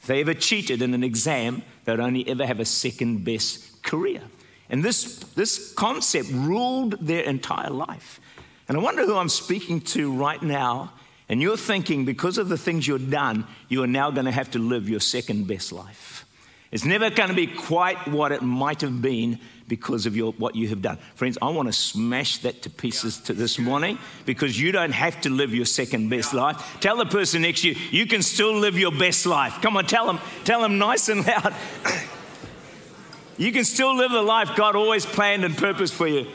If 0.00 0.06
they 0.06 0.20
ever 0.20 0.32
cheated 0.32 0.80
in 0.80 0.94
an 0.94 1.02
exam, 1.02 1.62
they'd 1.84 1.98
only 1.98 2.28
ever 2.28 2.46
have 2.46 2.60
a 2.60 2.64
second 2.64 3.24
best 3.24 3.82
career. 3.82 4.22
And 4.70 4.84
this, 4.84 5.16
this 5.34 5.72
concept 5.72 6.28
ruled 6.30 7.04
their 7.04 7.24
entire 7.24 7.70
life. 7.70 8.20
And 8.68 8.78
I 8.78 8.80
wonder 8.80 9.04
who 9.04 9.16
I'm 9.16 9.28
speaking 9.28 9.80
to 9.80 10.12
right 10.12 10.40
now. 10.40 10.92
And 11.28 11.42
you're 11.42 11.56
thinking, 11.56 12.04
because 12.04 12.38
of 12.38 12.48
the 12.48 12.56
things 12.56 12.86
you've 12.86 13.10
done, 13.10 13.44
you 13.68 13.82
are 13.82 13.88
now 13.88 14.12
going 14.12 14.26
to 14.26 14.30
have 14.30 14.52
to 14.52 14.60
live 14.60 14.88
your 14.88 15.00
second 15.00 15.48
best 15.48 15.72
life. 15.72 16.24
It's 16.70 16.84
never 16.84 17.10
going 17.10 17.30
to 17.30 17.34
be 17.34 17.48
quite 17.48 18.06
what 18.06 18.30
it 18.30 18.42
might 18.42 18.82
have 18.82 19.02
been 19.02 19.40
because 19.72 20.04
of 20.04 20.14
your, 20.14 20.32
what 20.32 20.54
you 20.54 20.68
have 20.68 20.82
done. 20.82 20.98
Friends, 21.14 21.38
I 21.40 21.48
want 21.48 21.66
to 21.66 21.72
smash 21.72 22.36
that 22.40 22.60
to 22.60 22.68
pieces 22.68 23.16
to 23.20 23.32
this 23.32 23.58
morning 23.58 23.98
because 24.26 24.60
you 24.60 24.70
don't 24.70 24.92
have 24.92 25.18
to 25.22 25.30
live 25.30 25.54
your 25.54 25.64
second 25.64 26.10
best 26.10 26.34
life. 26.34 26.76
Tell 26.80 26.98
the 26.98 27.06
person 27.06 27.40
next 27.40 27.62
to 27.62 27.70
you, 27.70 27.76
you 27.90 28.04
can 28.04 28.20
still 28.20 28.52
live 28.54 28.78
your 28.78 28.92
best 28.92 29.24
life. 29.24 29.62
Come 29.62 29.78
on, 29.78 29.86
tell 29.86 30.06
them, 30.06 30.20
tell 30.44 30.60
them 30.60 30.76
nice 30.76 31.08
and 31.08 31.26
loud. 31.26 31.54
you 33.38 33.50
can 33.50 33.64
still 33.64 33.96
live 33.96 34.10
the 34.10 34.20
life 34.20 34.50
God 34.56 34.76
always 34.76 35.06
planned 35.06 35.42
and 35.42 35.56
purposed 35.56 35.94
for 35.94 36.06
you. 36.06 36.26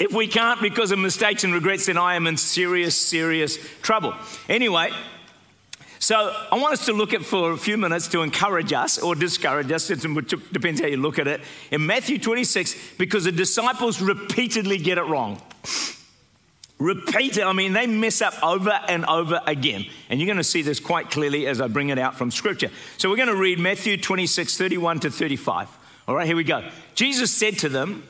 If 0.00 0.12
we 0.12 0.26
can't 0.26 0.60
because 0.60 0.90
of 0.90 0.98
mistakes 0.98 1.44
and 1.44 1.54
regrets, 1.54 1.86
then 1.86 1.96
I 1.96 2.16
am 2.16 2.26
in 2.26 2.36
serious, 2.36 2.96
serious 2.96 3.56
trouble. 3.82 4.14
Anyway, 4.48 4.90
so 6.04 6.36
I 6.52 6.58
want 6.58 6.74
us 6.74 6.84
to 6.84 6.92
look 6.92 7.14
at 7.14 7.24
for 7.24 7.52
a 7.52 7.56
few 7.56 7.78
minutes 7.78 8.08
to 8.08 8.20
encourage 8.20 8.74
us 8.74 8.98
or 8.98 9.14
discourage 9.14 9.72
us, 9.72 9.88
it 9.88 10.00
depends 10.52 10.82
how 10.82 10.86
you 10.86 10.98
look 10.98 11.18
at 11.18 11.26
it, 11.26 11.40
in 11.70 11.86
Matthew 11.86 12.18
26, 12.18 12.96
because 12.98 13.24
the 13.24 13.32
disciples 13.32 14.02
repeatedly 14.02 14.76
get 14.76 14.98
it 14.98 15.04
wrong. 15.04 15.40
Repeat 16.78 17.38
it, 17.38 17.44
I 17.44 17.54
mean, 17.54 17.72
they 17.72 17.86
mess 17.86 18.20
up 18.20 18.34
over 18.44 18.78
and 18.86 19.06
over 19.06 19.40
again. 19.46 19.86
And 20.10 20.20
you're 20.20 20.26
going 20.26 20.36
to 20.36 20.44
see 20.44 20.60
this 20.60 20.78
quite 20.78 21.10
clearly 21.10 21.46
as 21.46 21.62
I 21.62 21.68
bring 21.68 21.88
it 21.88 21.98
out 21.98 22.16
from 22.16 22.30
Scripture. 22.30 22.68
So 22.98 23.08
we're 23.08 23.16
going 23.16 23.28
to 23.28 23.36
read 23.36 23.58
Matthew 23.58 23.96
26, 23.96 24.58
31 24.58 25.00
to 25.00 25.10
35. 25.10 25.70
All 26.06 26.14
right, 26.14 26.26
here 26.26 26.36
we 26.36 26.44
go. 26.44 26.68
Jesus 26.94 27.32
said 27.32 27.56
to 27.60 27.70
them, 27.70 28.06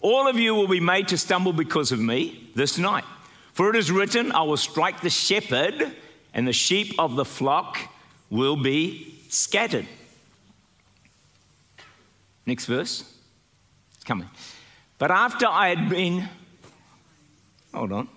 All 0.00 0.28
of 0.28 0.38
you 0.38 0.54
will 0.54 0.66
be 0.66 0.80
made 0.80 1.08
to 1.08 1.18
stumble 1.18 1.52
because 1.52 1.92
of 1.92 2.00
me 2.00 2.48
this 2.54 2.78
night. 2.78 3.04
For 3.52 3.68
it 3.68 3.76
is 3.76 3.92
written, 3.92 4.32
I 4.32 4.44
will 4.44 4.56
strike 4.56 5.02
the 5.02 5.10
shepherd 5.10 5.94
and 6.34 6.46
the 6.46 6.52
sheep 6.52 6.94
of 6.98 7.14
the 7.14 7.24
flock 7.24 7.78
will 8.28 8.56
be 8.56 9.14
scattered. 9.28 9.86
Next 12.44 12.66
verse. 12.66 13.10
It's 13.94 14.04
coming. 14.04 14.28
But 14.98 15.10
after 15.10 15.46
I 15.46 15.68
had 15.68 15.88
been, 15.88 16.28
hold 17.72 17.92
on, 17.92 18.08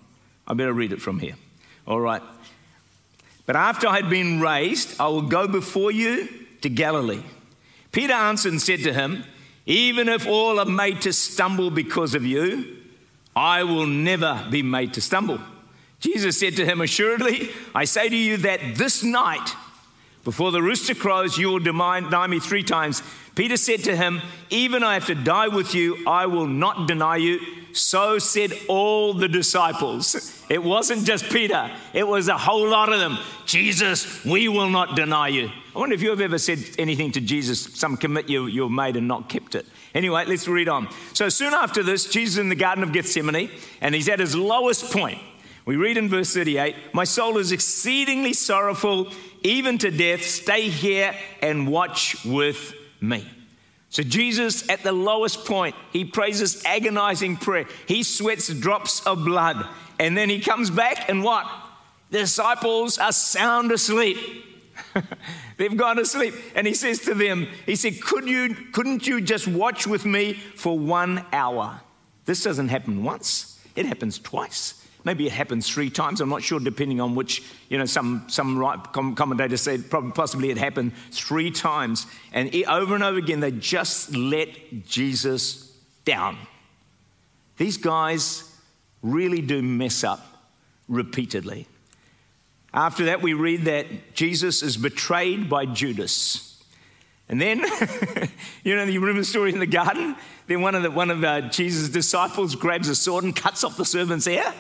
I 0.48 0.54
better 0.54 0.74
read 0.74 0.92
it 0.92 1.02
from 1.02 1.20
here. 1.20 1.36
All 1.88 2.02
right. 2.02 2.22
But 3.46 3.56
after 3.56 3.88
I 3.88 3.96
had 3.96 4.10
been 4.10 4.42
raised, 4.42 5.00
I 5.00 5.08
will 5.08 5.22
go 5.22 5.48
before 5.48 5.92
you 5.92 6.28
to 6.62 6.70
Galilee. 6.70 7.24
Peter 7.92 8.14
answered 8.14 8.52
and 8.52 8.62
said 8.62 8.80
to 8.84 8.94
him, 8.94 9.24
Even 9.66 10.10
if 10.10 10.28
all 10.28 10.60
are 10.60 10.66
made 10.66 11.02
to 11.04 11.14
stumble 11.14 11.70
because 11.70 12.14
of 12.16 12.26
you, 12.26 12.78
I 13.36 13.64
will 13.64 13.88
never 13.88 14.46
be 14.50 14.64
made 14.64 14.94
to 14.96 15.02
stumble. 15.02 15.40
Jesus 16.00 16.40
said 16.40 16.56
to 16.58 16.66
him, 16.66 16.82
Assuredly, 16.82 17.50
I 17.74 17.86
say 17.86 18.10
to 18.10 18.16
you 18.16 18.38
that 18.38 18.76
this 18.76 19.04
night, 19.04 19.50
before 20.24 20.52
the 20.52 20.62
rooster 20.62 20.94
crows, 20.94 21.38
you 21.38 21.48
will 21.48 21.60
deny 21.60 22.28
me 22.28 22.40
three 22.40 22.64
times. 22.64 23.02
Peter 23.34 23.56
said 23.56 23.84
to 23.86 23.96
him, 23.96 24.22
Even 24.50 24.84
I 24.84 24.96
have 24.96 25.08
to 25.08 25.16
die 25.16 25.48
with 25.48 25.74
you, 25.74 26.04
I 26.06 26.26
will 26.26 26.48
not 26.48 26.88
deny 26.88 27.18
you. 27.18 27.40
So 27.74 28.18
said 28.18 28.52
all 28.68 29.14
the 29.14 29.28
disciples. 29.28 30.44
It 30.50 30.64
wasn't 30.64 31.06
just 31.06 31.30
Peter, 31.30 31.72
it 31.94 32.08
was 32.08 32.28
a 32.28 32.38
whole 32.38 32.68
lot 32.68 32.92
of 32.92 33.00
them. 33.00 33.18
Jesus, 33.46 34.26
we 34.26 34.48
will 34.48 34.70
not 34.70 34.96
deny 34.96 35.28
you. 35.28 35.52
I 35.76 35.80
wonder 35.80 35.94
if 35.94 36.02
you 36.02 36.10
have 36.10 36.22
ever 36.22 36.40
said 36.40 36.60
anything 36.80 37.12
to 37.12 37.22
Jesus, 37.22 37.62
some 37.76 37.98
commit 37.98 38.28
you, 38.28 38.48
you've 38.48 38.72
made 38.72 38.96
and 38.96 39.08
not 39.08 39.30
kept 39.30 39.54
it. 39.54 39.66
Anyway, 39.94 40.26
let's 40.26 40.48
read 40.48 40.68
on. 40.68 40.90
So 41.14 41.30
soon 41.30 41.54
after 41.54 41.84
this, 41.84 42.10
Jesus 42.10 42.34
is 42.34 42.40
in 42.40 42.50
the 42.50 42.56
Garden 42.56 42.84
of 42.84 42.92
Gethsemane, 42.92 43.52
and 43.82 43.94
he's 43.94 44.10
at 44.10 44.20
his 44.20 44.36
lowest 44.36 44.92
point. 44.92 45.20
We 45.68 45.76
read 45.76 45.98
in 45.98 46.08
verse 46.08 46.34
38 46.34 46.76
My 46.94 47.04
soul 47.04 47.38
is 47.38 47.52
exceedingly 47.52 48.32
sorrowful, 48.32 49.12
even 49.44 49.78
to 49.80 49.92
death. 49.92 50.24
Stay 50.24 50.70
here 50.70 51.14
and 51.42 51.68
watch 51.68 52.24
with 52.26 52.74
me. 53.02 53.30
So, 53.90 54.02
Jesus, 54.02 54.68
at 54.70 54.84
the 54.84 54.94
lowest 54.94 55.46
point, 55.46 55.76
he 55.92 56.06
prays 56.06 56.40
this 56.40 56.64
agonizing 56.66 57.36
prayer. 57.36 57.66
He 57.86 58.04
sweats 58.04 58.48
drops 58.48 59.06
of 59.06 59.26
blood. 59.26 59.68
And 60.00 60.18
then 60.18 60.30
he 60.30 60.40
comes 60.40 60.70
back, 60.70 61.10
and 61.10 61.22
what? 61.22 61.46
The 62.12 62.20
disciples 62.20 62.98
are 62.98 63.12
sound 63.12 63.72
asleep. 63.74 64.18
They've 65.58 65.76
gone 65.76 65.98
to 65.98 66.06
sleep. 66.06 66.34
And 66.56 66.66
he 66.66 66.76
says 66.76 67.00
to 67.00 67.14
them, 67.14 67.46
He 67.66 67.76
said, 67.76 68.02
Could 68.02 68.26
you, 68.26 68.56
Couldn't 68.72 69.06
you 69.06 69.20
just 69.20 69.50
watch 69.50 69.86
with 69.86 70.06
me 70.06 70.34
for 70.34 70.80
one 70.80 71.26
hour? 71.34 71.82
This 72.24 72.42
doesn't 72.44 72.70
happen 72.70 73.04
once, 73.04 73.60
it 73.76 73.86
happens 73.86 74.18
twice. 74.18 74.77
Maybe 75.08 75.26
it 75.26 75.32
happens 75.32 75.70
three 75.70 75.90
times. 75.90 76.20
I'm 76.20 76.28
not 76.28 76.44
sure, 76.44 76.60
depending 76.60 77.00
on 77.00 77.16
which, 77.16 77.42
you 77.70 77.78
know, 77.78 77.86
some, 77.86 78.26
some 78.28 78.58
right 78.58 78.78
commentators 78.92 79.62
said 79.62 79.90
probably, 79.90 80.12
possibly 80.12 80.50
it 80.50 80.58
happened 80.58 80.92
three 81.12 81.50
times. 81.50 82.06
And 82.34 82.54
over 82.68 82.94
and 82.94 83.06
over 83.06 83.18
again, 83.18 83.40
they 83.40 83.52
just 83.52 84.14
let 84.14 84.50
Jesus 84.86 85.74
down. 86.04 86.38
These 87.56 87.78
guys 87.78 88.54
really 89.02 89.40
do 89.40 89.62
mess 89.62 90.04
up 90.04 90.20
repeatedly. 90.90 91.68
After 92.74 93.06
that, 93.06 93.22
we 93.22 93.34
read 93.34 93.62
that 93.62 94.14
Jesus 94.14 94.62
is 94.62 94.76
betrayed 94.76 95.50
by 95.50 95.68
Judas. 95.68 96.62
And 97.30 97.40
then, 97.40 97.60
you 98.66 98.76
know, 98.76 98.84
you 98.84 99.00
remember 99.00 99.22
the 99.22 99.26
story 99.26 99.54
in 99.54 99.60
the 99.60 99.68
garden? 99.68 100.18
Then 100.48 100.60
one 100.60 100.76
of, 100.76 100.84
the, 100.84 100.92
one 100.92 101.12
of 101.12 101.24
uh, 101.24 101.48
Jesus' 101.48 101.88
disciples 101.88 102.56
grabs 102.56 102.90
a 102.90 102.96
sword 102.96 103.24
and 103.24 103.34
cuts 103.34 103.64
off 103.64 103.78
the 103.78 103.86
servant's 103.86 104.28
ear. 104.28 104.54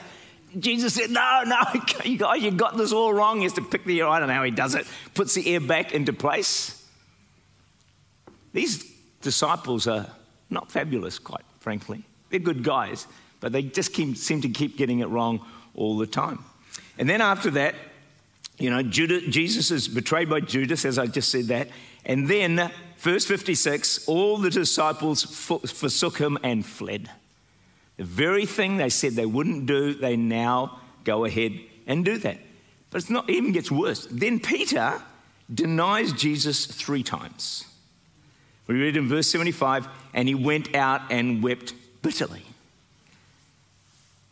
Jesus 0.59 0.93
said, 0.95 1.09
No, 1.09 1.43
no, 1.45 1.57
you 2.03 2.17
guys, 2.17 2.41
you 2.41 2.51
got 2.51 2.77
this 2.77 2.91
all 2.91 3.13
wrong. 3.13 3.37
He 3.37 3.43
has 3.43 3.53
to 3.53 3.61
pick 3.61 3.83
the 3.85 3.97
ear. 3.97 4.07
I 4.07 4.19
don't 4.19 4.27
know 4.27 4.35
how 4.35 4.43
he 4.43 4.51
does 4.51 4.75
it. 4.75 4.87
Puts 5.13 5.33
the 5.33 5.49
ear 5.49 5.59
back 5.59 5.93
into 5.93 6.13
place. 6.13 6.85
These 8.53 8.91
disciples 9.21 9.87
are 9.87 10.07
not 10.49 10.71
fabulous, 10.71 11.19
quite 11.19 11.43
frankly. 11.59 12.03
They're 12.29 12.39
good 12.39 12.63
guys, 12.63 13.07
but 13.39 13.51
they 13.51 13.61
just 13.61 13.93
keep, 13.93 14.17
seem 14.17 14.41
to 14.41 14.49
keep 14.49 14.77
getting 14.77 14.99
it 14.99 15.09
wrong 15.09 15.45
all 15.75 15.97
the 15.97 16.07
time. 16.07 16.43
And 16.97 17.09
then 17.09 17.21
after 17.21 17.51
that, 17.51 17.75
you 18.57 18.69
know, 18.69 18.81
Judas, 18.81 19.23
Jesus 19.29 19.69
is 19.69 19.87
betrayed 19.87 20.29
by 20.29 20.39
Judas, 20.39 20.85
as 20.85 20.97
I 20.97 21.05
just 21.05 21.29
said 21.29 21.45
that. 21.45 21.67
And 22.05 22.27
then, 22.27 22.71
verse 22.97 23.25
56, 23.25 24.07
all 24.07 24.37
the 24.37 24.49
disciples 24.49 25.23
forsook 25.23 26.17
him 26.17 26.37
and 26.41 26.65
fled. 26.65 27.09
The 27.97 28.03
very 28.03 28.45
thing 28.45 28.77
they 28.77 28.89
said 28.89 29.13
they 29.13 29.25
wouldn't 29.25 29.65
do, 29.65 29.93
they 29.93 30.15
now 30.15 30.79
go 31.03 31.25
ahead 31.25 31.59
and 31.87 32.05
do 32.05 32.17
that. 32.19 32.37
But 32.89 33.01
it's 33.01 33.09
not 33.09 33.29
it 33.29 33.33
even 33.33 33.51
gets 33.51 33.71
worse. 33.71 34.07
Then 34.09 34.39
Peter 34.39 35.01
denies 35.53 36.13
Jesus 36.13 36.65
three 36.65 37.03
times. 37.03 37.65
We 38.67 38.75
read 38.75 38.97
in 38.97 39.07
verse 39.07 39.29
75, 39.29 39.87
and 40.13 40.27
he 40.27 40.35
went 40.35 40.75
out 40.75 41.01
and 41.09 41.41
wept 41.41 41.73
bitterly. 42.01 42.43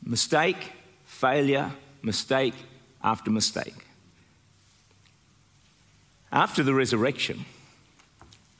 Mistake, 0.03 0.73
failure, 1.05 1.71
mistake 2.03 2.53
after 3.03 3.31
mistake. 3.31 3.75
After 6.31 6.63
the 6.63 6.73
resurrection, 6.73 7.45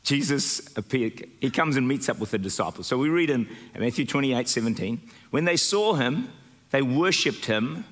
Jesus 0.06 0.62
appeared, 0.78 1.28
he 1.42 1.50
comes 1.50 1.78
and 1.78 1.88
meets 1.88 2.10
up 2.10 2.20
with 2.20 2.30
the 2.30 2.38
disciples. 2.38 2.86
So 2.86 2.96
we 2.96 3.10
read 3.10 3.32
in 3.32 3.50
Matthew 3.78 4.06
28 4.06 4.48
17, 4.48 5.02
when 5.32 5.46
they 5.46 5.58
saw 5.58 5.96
him, 5.96 6.30
they 6.70 6.84
worshipped 6.84 7.46
him, 7.46 7.86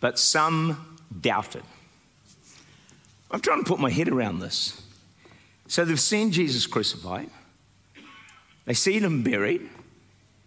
but 0.00 0.18
some 0.18 0.98
doubted. 1.20 1.62
I'm 3.30 3.40
trying 3.40 3.62
to 3.62 3.68
put 3.68 3.78
my 3.78 3.90
head 3.90 4.08
around 4.08 4.40
this. 4.40 4.82
So 5.68 5.84
they've 5.84 6.00
seen 6.00 6.32
Jesus 6.32 6.66
crucified, 6.66 7.28
they 8.64 8.74
see 8.74 8.98
him 8.98 9.22
buried. 9.22 9.68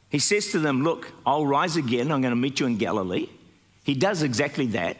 He 0.09 0.19
says 0.19 0.51
to 0.51 0.59
them, 0.59 0.83
Look, 0.83 1.11
I'll 1.25 1.45
rise 1.45 1.75
again, 1.77 2.11
I'm 2.11 2.21
going 2.21 2.31
to 2.31 2.37
meet 2.37 2.59
you 2.59 2.65
in 2.65 2.77
Galilee. 2.77 3.27
He 3.83 3.93
does 3.93 4.23
exactly 4.23 4.67
that, 4.67 4.97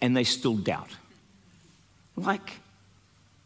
and 0.00 0.16
they 0.16 0.24
still 0.24 0.54
doubt. 0.56 0.90
Like, 2.16 2.60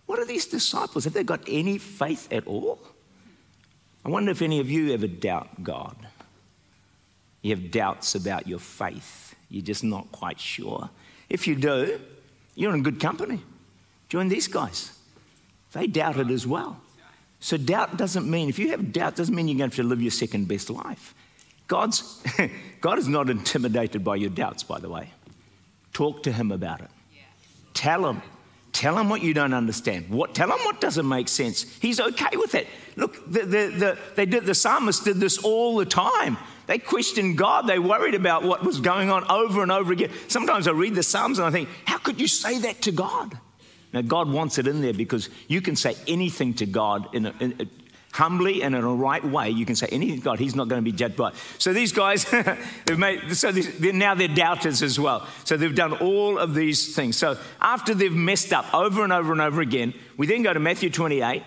what 0.08 0.18
are 0.18 0.24
these 0.24 0.46
disciples? 0.46 1.04
Have 1.04 1.12
they 1.12 1.22
got 1.22 1.42
any 1.46 1.76
faith 1.76 2.32
at 2.32 2.46
all? 2.46 2.80
I 4.06 4.08
wonder 4.08 4.30
if 4.30 4.40
any 4.40 4.58
of 4.58 4.70
you 4.70 4.94
ever 4.94 5.06
doubt 5.06 5.62
God. 5.62 5.96
You 7.42 7.54
have 7.54 7.70
doubts 7.70 8.14
about 8.14 8.48
your 8.48 8.58
faith. 8.58 9.34
You're 9.50 9.66
just 9.66 9.84
not 9.84 10.10
quite 10.10 10.40
sure. 10.40 10.88
If 11.28 11.46
you 11.46 11.56
do, 11.56 12.00
you're 12.54 12.74
in 12.74 12.82
good 12.82 13.00
company. 13.00 13.42
Join 14.08 14.30
these 14.30 14.48
guys. 14.48 14.98
They 15.72 15.86
doubted 15.86 16.30
as 16.30 16.46
well. 16.46 16.80
So 17.40 17.58
doubt 17.58 17.98
doesn't 17.98 18.28
mean, 18.28 18.48
if 18.48 18.58
you 18.58 18.70
have 18.70 18.90
doubt, 18.94 19.14
doesn't 19.14 19.34
mean 19.34 19.46
you're 19.46 19.58
going 19.58 19.70
to 19.70 19.76
have 19.76 19.84
to 19.84 19.88
live 19.88 20.00
your 20.00 20.10
second 20.10 20.48
best 20.48 20.70
life. 20.70 21.14
God's, 21.66 22.24
God 22.80 22.98
is 22.98 23.08
not 23.08 23.28
intimidated 23.28 24.02
by 24.04 24.16
your 24.16 24.30
doubts, 24.30 24.62
by 24.62 24.80
the 24.80 24.88
way. 24.88 25.12
Talk 25.92 26.22
to 26.22 26.32
him 26.32 26.50
about 26.50 26.80
it. 26.80 26.88
Tell 27.74 28.08
him 28.08 28.22
Tell 28.78 28.96
him 28.96 29.08
what 29.08 29.22
you 29.22 29.34
don't 29.34 29.54
understand. 29.54 30.08
What, 30.08 30.36
tell 30.36 30.52
him 30.52 30.64
what 30.64 30.80
doesn't 30.80 31.08
make 31.08 31.26
sense. 31.26 31.66
He's 31.80 31.98
okay 31.98 32.36
with 32.36 32.54
it. 32.54 32.68
Look, 32.94 33.28
the, 33.28 33.40
the, 33.40 33.66
the, 33.76 33.98
they 34.14 34.24
did, 34.24 34.46
the 34.46 34.54
psalmist 34.54 35.02
did 35.02 35.16
this 35.16 35.36
all 35.38 35.78
the 35.78 35.84
time. 35.84 36.36
They 36.68 36.78
questioned 36.78 37.36
God. 37.36 37.66
They 37.66 37.80
worried 37.80 38.14
about 38.14 38.44
what 38.44 38.64
was 38.64 38.78
going 38.78 39.10
on 39.10 39.28
over 39.28 39.64
and 39.64 39.72
over 39.72 39.92
again. 39.92 40.12
Sometimes 40.28 40.68
I 40.68 40.70
read 40.70 40.94
the 40.94 41.02
Psalms 41.02 41.40
and 41.40 41.48
I 41.48 41.50
think, 41.50 41.68
how 41.86 41.98
could 41.98 42.20
you 42.20 42.28
say 42.28 42.60
that 42.60 42.80
to 42.82 42.92
God? 42.92 43.36
Now, 43.92 44.02
God 44.02 44.30
wants 44.30 44.58
it 44.58 44.68
in 44.68 44.80
there 44.80 44.94
because 44.94 45.28
you 45.48 45.60
can 45.60 45.74
say 45.74 45.96
anything 46.06 46.54
to 46.54 46.66
God 46.66 47.12
in, 47.16 47.26
a, 47.26 47.34
in 47.40 47.68
humbly 48.18 48.64
and 48.64 48.74
in 48.74 48.82
a 48.82 48.92
right 48.92 49.24
way. 49.24 49.48
You 49.48 49.64
can 49.64 49.76
say 49.76 49.86
anything 49.92 50.18
God. 50.18 50.40
He's 50.40 50.56
not 50.56 50.66
going 50.66 50.82
to 50.82 50.84
be 50.84 50.96
judged 50.96 51.16
by. 51.16 51.32
So 51.58 51.72
these 51.72 51.92
guys, 51.92 52.24
they've 52.84 52.98
made. 52.98 53.36
So 53.36 53.52
they're, 53.52 53.92
now 53.92 54.16
they're 54.16 54.26
doubters 54.26 54.82
as 54.82 54.98
well. 54.98 55.26
So 55.44 55.56
they've 55.56 55.74
done 55.74 55.92
all 55.94 56.36
of 56.36 56.52
these 56.52 56.96
things. 56.96 57.16
So 57.16 57.38
after 57.60 57.94
they've 57.94 58.12
messed 58.12 58.52
up 58.52 58.74
over 58.74 59.04
and 59.04 59.12
over 59.12 59.30
and 59.30 59.40
over 59.40 59.60
again, 59.60 59.94
we 60.16 60.26
then 60.26 60.42
go 60.42 60.52
to 60.52 60.58
Matthew 60.58 60.90
28. 60.90 61.44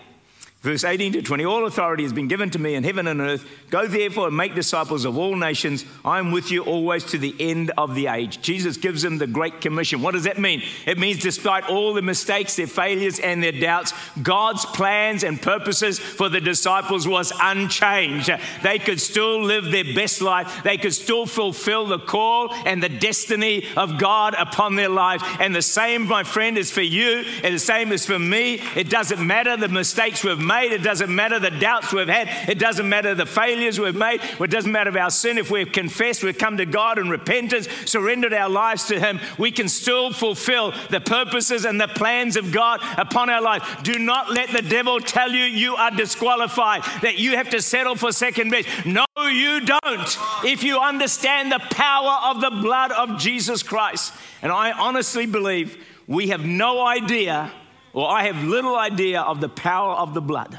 Verse 0.62 0.84
18 0.84 1.14
to 1.14 1.22
20 1.22 1.44
All 1.44 1.66
authority 1.66 2.04
has 2.04 2.12
been 2.12 2.28
given 2.28 2.48
to 2.50 2.58
me 2.58 2.76
in 2.76 2.84
heaven 2.84 3.08
and 3.08 3.20
earth. 3.20 3.44
Go 3.68 3.88
therefore 3.88 4.28
and 4.28 4.36
make 4.36 4.54
disciples 4.54 5.04
of 5.04 5.18
all 5.18 5.34
nations. 5.34 5.84
I 6.04 6.20
am 6.20 6.30
with 6.30 6.52
you 6.52 6.62
always 6.62 7.02
to 7.06 7.18
the 7.18 7.34
end 7.40 7.72
of 7.76 7.96
the 7.96 8.06
age. 8.06 8.40
Jesus 8.40 8.76
gives 8.76 9.02
them 9.02 9.18
the 9.18 9.26
Great 9.26 9.60
Commission. 9.60 10.02
What 10.02 10.12
does 10.12 10.22
that 10.22 10.38
mean? 10.38 10.62
It 10.86 10.98
means, 10.98 11.18
despite 11.18 11.68
all 11.68 11.94
the 11.94 12.02
mistakes, 12.02 12.54
their 12.54 12.68
failures, 12.68 13.18
and 13.18 13.42
their 13.42 13.50
doubts, 13.50 13.92
God's 14.22 14.64
plans 14.64 15.24
and 15.24 15.42
purposes 15.42 15.98
for 15.98 16.28
the 16.28 16.40
disciples 16.40 17.08
was 17.08 17.32
unchanged. 17.42 18.30
They 18.62 18.78
could 18.78 19.00
still 19.00 19.42
live 19.42 19.64
their 19.64 19.94
best 19.96 20.22
life, 20.22 20.62
they 20.62 20.76
could 20.76 20.94
still 20.94 21.26
fulfill 21.26 21.86
the 21.86 21.98
call 21.98 22.54
and 22.66 22.80
the 22.80 22.88
destiny 22.88 23.66
of 23.76 23.98
God 23.98 24.36
upon 24.38 24.76
their 24.76 24.88
lives. 24.88 25.24
And 25.40 25.52
the 25.52 25.62
same, 25.62 26.06
my 26.06 26.22
friend, 26.22 26.56
is 26.56 26.70
for 26.70 26.82
you, 26.82 27.24
and 27.42 27.52
the 27.52 27.58
same 27.58 27.90
is 27.90 28.06
for 28.06 28.18
me. 28.18 28.60
It 28.76 28.88
doesn't 28.88 29.26
matter 29.26 29.56
the 29.56 29.68
mistakes 29.68 30.22
we've 30.22 30.38
made 30.38 30.51
made. 30.52 30.72
It 30.72 30.82
doesn't 30.82 31.14
matter 31.14 31.38
the 31.38 31.50
doubts 31.50 31.92
we've 31.92 32.08
had. 32.08 32.28
It 32.48 32.58
doesn't 32.58 32.88
matter 32.88 33.14
the 33.14 33.26
failures 33.26 33.78
we've 33.80 33.94
made. 33.94 34.20
It 34.40 34.50
doesn't 34.50 34.70
matter 34.70 34.96
our 34.98 35.10
sin. 35.10 35.38
If 35.38 35.50
we've 35.50 35.70
confessed, 35.70 36.22
we've 36.22 36.38
come 36.38 36.56
to 36.58 36.66
God 36.66 36.98
in 36.98 37.08
repentance, 37.08 37.68
surrendered 37.86 38.34
our 38.34 38.48
lives 38.48 38.86
to 38.88 39.00
Him, 39.00 39.20
we 39.38 39.50
can 39.50 39.68
still 39.68 40.12
fulfill 40.12 40.72
the 40.90 41.00
purposes 41.00 41.64
and 41.64 41.80
the 41.80 41.88
plans 41.88 42.36
of 42.36 42.52
God 42.52 42.80
upon 42.98 43.30
our 43.30 43.40
life. 43.40 43.82
Do 43.82 43.98
not 43.98 44.30
let 44.30 44.50
the 44.50 44.62
devil 44.62 45.00
tell 45.00 45.30
you 45.30 45.44
you 45.44 45.76
are 45.76 45.90
disqualified, 45.90 46.82
that 47.02 47.18
you 47.18 47.36
have 47.36 47.50
to 47.50 47.62
settle 47.62 47.96
for 47.96 48.12
second 48.12 48.50
best. 48.50 48.68
No, 48.84 49.04
you 49.18 49.60
don't. 49.60 50.18
If 50.44 50.62
you 50.62 50.78
understand 50.78 51.50
the 51.50 51.60
power 51.70 52.30
of 52.30 52.40
the 52.40 52.50
blood 52.50 52.92
of 52.92 53.18
Jesus 53.18 53.62
Christ. 53.62 54.12
And 54.42 54.50
I 54.50 54.72
honestly 54.72 55.26
believe 55.26 55.82
we 56.06 56.28
have 56.28 56.44
no 56.44 56.84
idea 56.84 57.52
well, 57.92 58.06
I 58.06 58.24
have 58.24 58.42
little 58.42 58.76
idea 58.76 59.20
of 59.20 59.40
the 59.40 59.48
power 59.48 59.94
of 59.94 60.14
the 60.14 60.22
blood 60.22 60.58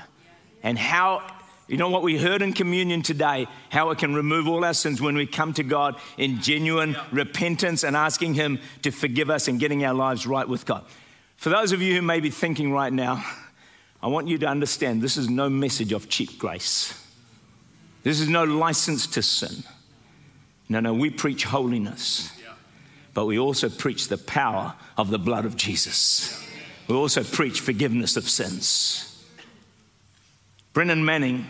and 0.62 0.78
how, 0.78 1.24
you 1.68 1.78
know, 1.78 1.90
what 1.90 2.04
we 2.04 2.18
heard 2.18 2.42
in 2.42 2.54
communion 2.54 3.02
today, 3.02 3.48
how 3.70 3.90
it 3.90 3.98
can 3.98 4.14
remove 4.14 4.48
all 4.48 4.64
our 4.64 4.74
sins 4.74 5.02
when 5.02 5.16
we 5.16 5.26
come 5.26 5.54
to 5.54 5.64
God 5.64 5.96
in 6.18 6.42
genuine 6.42 6.96
repentance 7.12 7.84
and 7.84 7.96
asking 7.96 8.36
Him 8.36 8.60
to 8.84 8.92
forgive 8.92 9.30
us 9.30 9.48
and 9.48 9.60
getting 9.60 9.84
our 9.84 9.94
lives 9.94 10.28
right 10.28 10.48
with 10.48 10.66
God. 10.66 10.86
For 11.38 11.50
those 11.50 11.72
of 11.72 11.82
you 11.82 11.96
who 11.96 12.02
may 12.02 12.20
be 12.20 12.30
thinking 12.30 12.72
right 12.72 12.94
now, 12.94 13.26
I 14.02 14.08
want 14.08 14.28
you 14.28 14.38
to 14.40 14.48
understand 14.48 15.02
this 15.02 15.18
is 15.18 15.30
no 15.30 15.50
message 15.50 15.92
of 15.92 16.10
cheap 16.10 16.38
grace. 16.38 17.00
This 18.04 18.20
is 18.20 18.30
no 18.30 18.44
license 18.44 19.08
to 19.08 19.24
sin. 19.24 19.64
No, 20.70 20.80
no, 20.82 20.94
we 20.94 21.10
preach 21.10 21.46
holiness, 21.46 22.32
but 23.14 23.26
we 23.26 23.40
also 23.40 23.70
preach 23.70 24.08
the 24.08 24.18
power 24.18 24.76
of 24.98 25.10
the 25.10 25.20
blood 25.20 25.46
of 25.46 25.56
Jesus. 25.56 26.46
We 26.88 26.96
also 26.96 27.24
preach 27.24 27.62
forgiveness 27.62 28.18
of 28.18 28.30
sins. 28.30 29.10
Brennan 30.74 31.06
Manning 31.06 31.46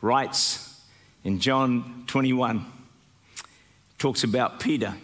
writes 0.00 0.80
in 1.24 1.40
John 1.40 2.04
21, 2.06 2.64
talks 3.98 4.24
about 4.24 4.60
Peter, 4.60 4.94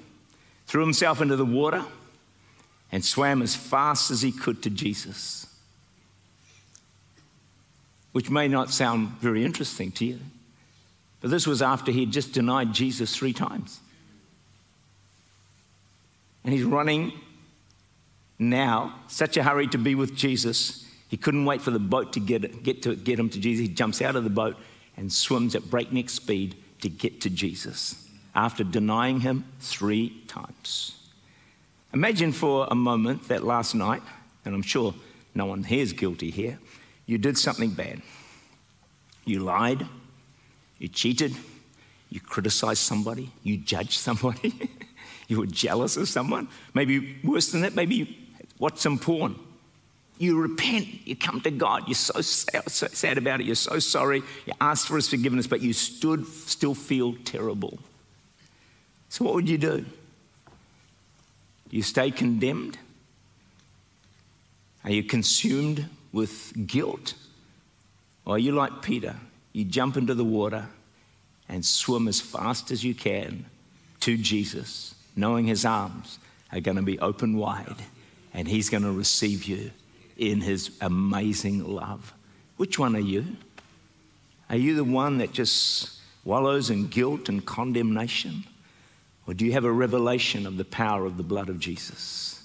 threw 0.66 0.82
himself 0.82 1.20
into 1.20 1.36
the 1.36 1.44
water 1.44 1.84
and 2.90 3.04
swam 3.04 3.42
as 3.42 3.54
fast 3.56 4.10
as 4.10 4.22
he 4.22 4.32
could 4.32 4.62
to 4.62 4.70
Jesus. 4.70 5.46
Which 8.12 8.30
may 8.30 8.46
not 8.46 8.70
sound 8.70 9.08
very 9.18 9.44
interesting 9.44 9.90
to 9.92 10.04
you, 10.04 10.20
but 11.20 11.30
this 11.30 11.46
was 11.46 11.60
after 11.60 11.90
he 11.90 12.00
had 12.00 12.12
just 12.12 12.32
denied 12.32 12.72
Jesus 12.72 13.14
three 13.14 13.32
times. 13.32 13.80
And 16.44 16.52
he's 16.52 16.64
running 16.64 17.12
now, 18.50 18.94
such 19.08 19.36
a 19.36 19.42
hurry 19.42 19.66
to 19.68 19.78
be 19.78 19.94
with 19.94 20.14
Jesus, 20.14 20.84
he 21.08 21.16
couldn't 21.16 21.44
wait 21.44 21.60
for 21.60 21.70
the 21.70 21.78
boat 21.78 22.12
to 22.14 22.20
get, 22.20 22.62
get, 22.62 22.82
to 22.82 22.96
get 22.96 23.18
him 23.18 23.28
to 23.30 23.38
Jesus. 23.38 23.68
He 23.68 23.72
jumps 23.72 24.02
out 24.02 24.16
of 24.16 24.24
the 24.24 24.30
boat 24.30 24.56
and 24.96 25.12
swims 25.12 25.54
at 25.54 25.70
breakneck 25.70 26.10
speed 26.10 26.56
to 26.80 26.88
get 26.88 27.20
to 27.22 27.30
Jesus 27.30 28.08
after 28.34 28.64
denying 28.64 29.20
him 29.20 29.44
three 29.60 30.22
times. 30.26 31.00
Imagine 31.92 32.32
for 32.32 32.66
a 32.70 32.74
moment 32.74 33.28
that 33.28 33.44
last 33.44 33.74
night, 33.74 34.02
and 34.44 34.54
I'm 34.54 34.62
sure 34.62 34.94
no 35.34 35.46
one 35.46 35.62
here 35.62 35.82
is 35.82 35.92
guilty 35.92 36.30
here, 36.30 36.58
you 37.06 37.18
did 37.18 37.38
something 37.38 37.70
bad. 37.70 38.02
You 39.24 39.40
lied, 39.40 39.86
you 40.78 40.88
cheated, 40.88 41.34
you 42.10 42.20
criticized 42.20 42.80
somebody, 42.80 43.30
you 43.42 43.56
judged 43.58 43.92
somebody, 43.92 44.70
you 45.28 45.38
were 45.38 45.46
jealous 45.46 45.96
of 45.96 46.08
someone. 46.08 46.48
Maybe 46.74 47.18
worse 47.22 47.52
than 47.52 47.60
that, 47.60 47.74
maybe 47.74 47.94
you 47.94 48.06
What's 48.64 48.86
important? 48.86 49.38
You 50.16 50.40
repent, 50.40 51.06
you 51.06 51.14
come 51.14 51.42
to 51.42 51.50
God, 51.50 51.86
you're 51.86 51.94
so 51.94 52.22
sad, 52.22 52.70
so 52.70 52.86
sad 52.86 53.18
about 53.18 53.42
it, 53.42 53.44
you're 53.44 53.56
so 53.56 53.78
sorry, 53.78 54.22
you 54.46 54.54
ask 54.58 54.86
for 54.86 54.96
his 54.96 55.06
forgiveness, 55.06 55.46
but 55.46 55.60
you 55.60 55.74
stood, 55.74 56.26
still 56.26 56.74
feel 56.74 57.14
terrible. 57.26 57.78
So, 59.10 59.26
what 59.26 59.34
would 59.34 59.50
you 59.50 59.58
do? 59.58 59.80
Do 59.80 61.76
you 61.76 61.82
stay 61.82 62.10
condemned? 62.10 62.78
Are 64.82 64.90
you 64.90 65.02
consumed 65.02 65.84
with 66.10 66.66
guilt? 66.66 67.12
Or 68.24 68.36
are 68.36 68.38
you 68.38 68.52
like 68.52 68.80
Peter? 68.80 69.16
You 69.52 69.66
jump 69.66 69.98
into 69.98 70.14
the 70.14 70.24
water 70.24 70.68
and 71.50 71.66
swim 71.66 72.08
as 72.08 72.18
fast 72.18 72.70
as 72.70 72.82
you 72.82 72.94
can 72.94 73.44
to 74.00 74.16
Jesus, 74.16 74.94
knowing 75.14 75.48
his 75.48 75.66
arms 75.66 76.18
are 76.50 76.60
going 76.60 76.78
to 76.78 76.82
be 76.82 76.98
open 77.00 77.36
wide 77.36 77.84
and 78.34 78.46
He's 78.46 78.68
going 78.68 78.82
to 78.82 78.92
receive 78.92 79.44
you 79.44 79.70
in 80.18 80.40
His 80.40 80.76
amazing 80.80 81.64
love. 81.64 82.12
Which 82.56 82.78
one 82.78 82.94
are 82.94 83.00
you? 83.00 83.24
Are 84.50 84.56
you 84.56 84.74
the 84.74 84.84
one 84.84 85.18
that 85.18 85.32
just 85.32 85.98
wallows 86.24 86.70
in 86.70 86.88
guilt 86.88 87.28
and 87.28 87.44
condemnation? 87.44 88.44
Or 89.26 89.34
do 89.34 89.46
you 89.46 89.52
have 89.52 89.64
a 89.64 89.72
revelation 89.72 90.46
of 90.46 90.56
the 90.56 90.64
power 90.64 91.06
of 91.06 91.16
the 91.16 91.22
blood 91.22 91.48
of 91.48 91.58
Jesus? 91.58 92.42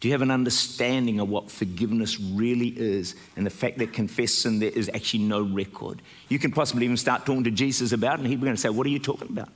Do 0.00 0.08
you 0.08 0.12
have 0.12 0.22
an 0.22 0.30
understanding 0.30 1.20
of 1.20 1.28
what 1.28 1.50
forgiveness 1.50 2.18
really 2.18 2.68
is 2.68 3.14
and 3.36 3.44
the 3.44 3.50
fact 3.50 3.78
that 3.78 3.92
confessing 3.92 4.58
there 4.58 4.70
is 4.70 4.90
actually 4.92 5.24
no 5.24 5.42
record? 5.42 6.00
You 6.28 6.38
can 6.38 6.52
possibly 6.52 6.86
even 6.86 6.96
start 6.96 7.26
talking 7.26 7.44
to 7.44 7.50
Jesus 7.50 7.92
about 7.92 8.14
it, 8.14 8.20
and 8.20 8.28
he's 8.28 8.40
going 8.40 8.54
to 8.54 8.60
say, 8.60 8.70
What 8.70 8.86
are 8.86 8.90
you 8.90 8.98
talking 8.98 9.28
about? 9.28 9.50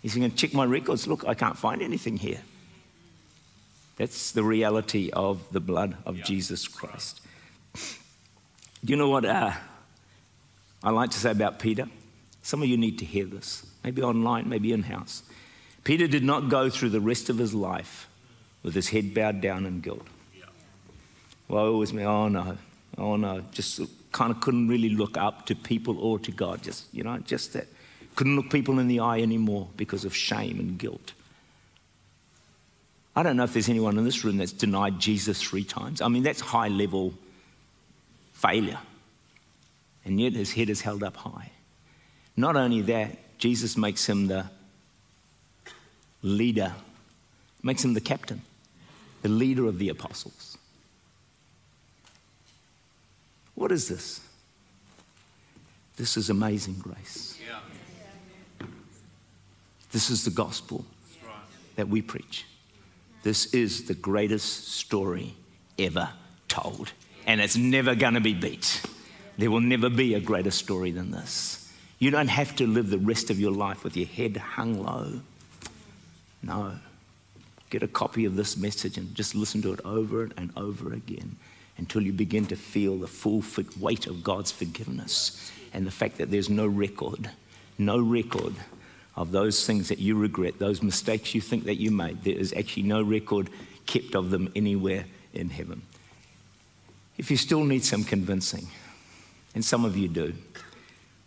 He's 0.00 0.14
going 0.14 0.30
to 0.30 0.36
check 0.36 0.54
my 0.54 0.64
records. 0.64 1.06
Look, 1.06 1.26
I 1.26 1.34
can't 1.34 1.58
find 1.58 1.82
anything 1.82 2.16
here. 2.16 2.40
That's 3.96 4.32
the 4.32 4.42
reality 4.42 5.10
of 5.12 5.52
the 5.52 5.60
blood 5.60 5.96
of 6.06 6.18
yeah. 6.18 6.24
Jesus 6.24 6.66
Christ. 6.66 7.20
Do 7.74 8.90
you 8.90 8.96
know 8.96 9.08
what 9.08 9.24
uh, 9.24 9.52
I 10.82 10.90
like 10.90 11.10
to 11.10 11.18
say 11.18 11.30
about 11.30 11.58
Peter? 11.58 11.86
Some 12.42 12.62
of 12.62 12.68
you 12.68 12.76
need 12.76 12.98
to 12.98 13.04
hear 13.04 13.24
this, 13.24 13.64
maybe 13.84 14.02
online, 14.02 14.48
maybe 14.48 14.72
in 14.72 14.82
house. 14.82 15.22
Peter 15.84 16.06
did 16.06 16.24
not 16.24 16.48
go 16.48 16.68
through 16.68 16.90
the 16.90 17.00
rest 17.00 17.28
of 17.28 17.38
his 17.38 17.54
life 17.54 18.08
with 18.62 18.74
his 18.74 18.88
head 18.88 19.14
bowed 19.14 19.40
down 19.40 19.66
in 19.66 19.80
guilt. 19.80 20.06
Yeah. 20.36 20.46
Well, 21.48 21.64
I 21.64 21.66
always 21.68 21.92
mean, 21.92 22.06
oh 22.06 22.28
no, 22.28 22.58
oh 22.98 23.16
no, 23.16 23.42
just 23.52 23.80
kind 24.10 24.30
of 24.30 24.40
couldn't 24.40 24.68
really 24.68 24.90
look 24.90 25.16
up 25.16 25.46
to 25.46 25.54
people 25.54 25.98
or 25.98 26.18
to 26.20 26.30
God. 26.32 26.62
Just, 26.62 26.92
you 26.92 27.02
know, 27.02 27.18
just 27.18 27.52
that. 27.52 27.66
Couldn't 28.14 28.36
look 28.36 28.50
people 28.50 28.78
in 28.78 28.88
the 28.88 29.00
eye 29.00 29.20
anymore 29.20 29.68
because 29.76 30.04
of 30.04 30.14
shame 30.14 30.60
and 30.60 30.78
guilt. 30.78 31.14
I 33.14 33.22
don't 33.22 33.36
know 33.36 33.44
if 33.44 33.52
there's 33.52 33.68
anyone 33.68 33.98
in 33.98 34.04
this 34.04 34.24
room 34.24 34.38
that's 34.38 34.52
denied 34.52 34.98
Jesus 34.98 35.42
three 35.42 35.64
times. 35.64 36.00
I 36.00 36.08
mean, 36.08 36.22
that's 36.22 36.40
high 36.40 36.68
level 36.68 37.12
failure. 38.32 38.78
And 40.04 40.20
yet 40.20 40.32
his 40.32 40.52
head 40.52 40.70
is 40.70 40.80
held 40.80 41.02
up 41.02 41.16
high. 41.16 41.50
Not 42.36 42.56
only 42.56 42.80
that, 42.82 43.38
Jesus 43.38 43.76
makes 43.76 44.06
him 44.06 44.28
the 44.28 44.46
leader, 46.22 46.74
makes 47.62 47.84
him 47.84 47.94
the 47.94 48.00
captain, 48.00 48.40
the 49.20 49.28
leader 49.28 49.66
of 49.66 49.78
the 49.78 49.90
apostles. 49.90 50.56
What 53.54 53.70
is 53.70 53.88
this? 53.88 54.20
This 55.96 56.16
is 56.16 56.30
amazing 56.30 56.76
grace. 56.78 57.38
This 59.90 60.08
is 60.08 60.24
the 60.24 60.30
gospel 60.30 60.86
that 61.76 61.86
we 61.86 62.00
preach. 62.00 62.46
This 63.22 63.46
is 63.54 63.84
the 63.84 63.94
greatest 63.94 64.68
story 64.72 65.34
ever 65.78 66.10
told, 66.48 66.92
and 67.26 67.40
it's 67.40 67.56
never 67.56 67.94
going 67.94 68.14
to 68.14 68.20
be 68.20 68.34
beat. 68.34 68.82
There 69.38 69.50
will 69.50 69.60
never 69.60 69.88
be 69.88 70.14
a 70.14 70.20
greater 70.20 70.50
story 70.50 70.90
than 70.90 71.12
this. 71.12 71.72
You 71.98 72.10
don't 72.10 72.28
have 72.28 72.56
to 72.56 72.66
live 72.66 72.90
the 72.90 72.98
rest 72.98 73.30
of 73.30 73.38
your 73.38 73.52
life 73.52 73.84
with 73.84 73.96
your 73.96 74.06
head 74.06 74.36
hung 74.36 74.82
low. 74.82 75.20
No. 76.42 76.72
get 77.70 77.84
a 77.84 77.88
copy 77.88 78.24
of 78.24 78.34
this 78.34 78.56
message 78.56 78.98
and 78.98 79.14
just 79.14 79.36
listen 79.36 79.62
to 79.62 79.72
it 79.72 79.80
over 79.84 80.28
and 80.36 80.52
over 80.56 80.92
again 80.92 81.36
until 81.78 82.02
you 82.02 82.12
begin 82.12 82.44
to 82.46 82.56
feel 82.56 82.98
the 82.98 83.06
full 83.06 83.42
weight 83.78 84.06
of 84.06 84.24
God's 84.24 84.50
forgiveness 84.50 85.52
and 85.72 85.86
the 85.86 85.90
fact 85.90 86.18
that 86.18 86.30
there's 86.30 86.50
no 86.50 86.66
record, 86.66 87.30
no 87.78 87.98
record 87.98 88.54
of 89.14 89.30
those 89.30 89.66
things 89.66 89.88
that 89.88 89.98
you 89.98 90.16
regret, 90.16 90.58
those 90.58 90.82
mistakes 90.82 91.34
you 91.34 91.40
think 91.40 91.64
that 91.64 91.76
you 91.76 91.90
made. 91.90 92.24
There 92.24 92.34
is 92.34 92.52
actually 92.52 92.84
no 92.84 93.02
record 93.02 93.50
kept 93.86 94.14
of 94.14 94.30
them 94.30 94.50
anywhere 94.56 95.04
in 95.34 95.50
heaven. 95.50 95.82
If 97.18 97.30
you 97.30 97.36
still 97.36 97.64
need 97.64 97.84
some 97.84 98.04
convincing, 98.04 98.66
and 99.54 99.64
some 99.64 99.84
of 99.84 99.96
you 99.96 100.08
do, 100.08 100.34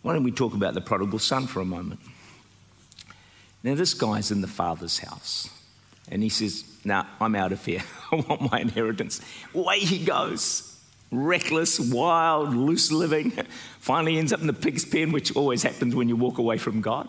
why 0.02 0.14
don't 0.14 0.24
we 0.24 0.32
talk 0.32 0.54
about 0.54 0.74
the 0.74 0.80
prodigal 0.80 1.18
son 1.18 1.46
for 1.46 1.60
a 1.60 1.64
moment? 1.64 2.00
Now, 3.62 3.74
this 3.74 3.94
guy's 3.94 4.30
in 4.30 4.40
the 4.40 4.48
father's 4.48 4.98
house, 4.98 5.48
and 6.08 6.22
he 6.22 6.28
says, 6.28 6.64
Now, 6.84 7.02
nah, 7.02 7.24
I'm 7.24 7.34
out 7.34 7.52
of 7.52 7.64
here. 7.64 7.82
I 8.12 8.16
want 8.16 8.52
my 8.52 8.60
inheritance. 8.60 9.20
Away 9.54 9.80
he 9.80 10.04
goes. 10.04 10.72
Reckless, 11.12 11.78
wild, 11.78 12.54
loose 12.54 12.90
living. 12.90 13.30
Finally 13.80 14.18
ends 14.18 14.32
up 14.32 14.40
in 14.40 14.48
the 14.48 14.52
pig's 14.52 14.84
pen, 14.84 15.12
which 15.12 15.34
always 15.36 15.62
happens 15.62 15.94
when 15.94 16.08
you 16.08 16.16
walk 16.16 16.38
away 16.38 16.58
from 16.58 16.80
God. 16.80 17.08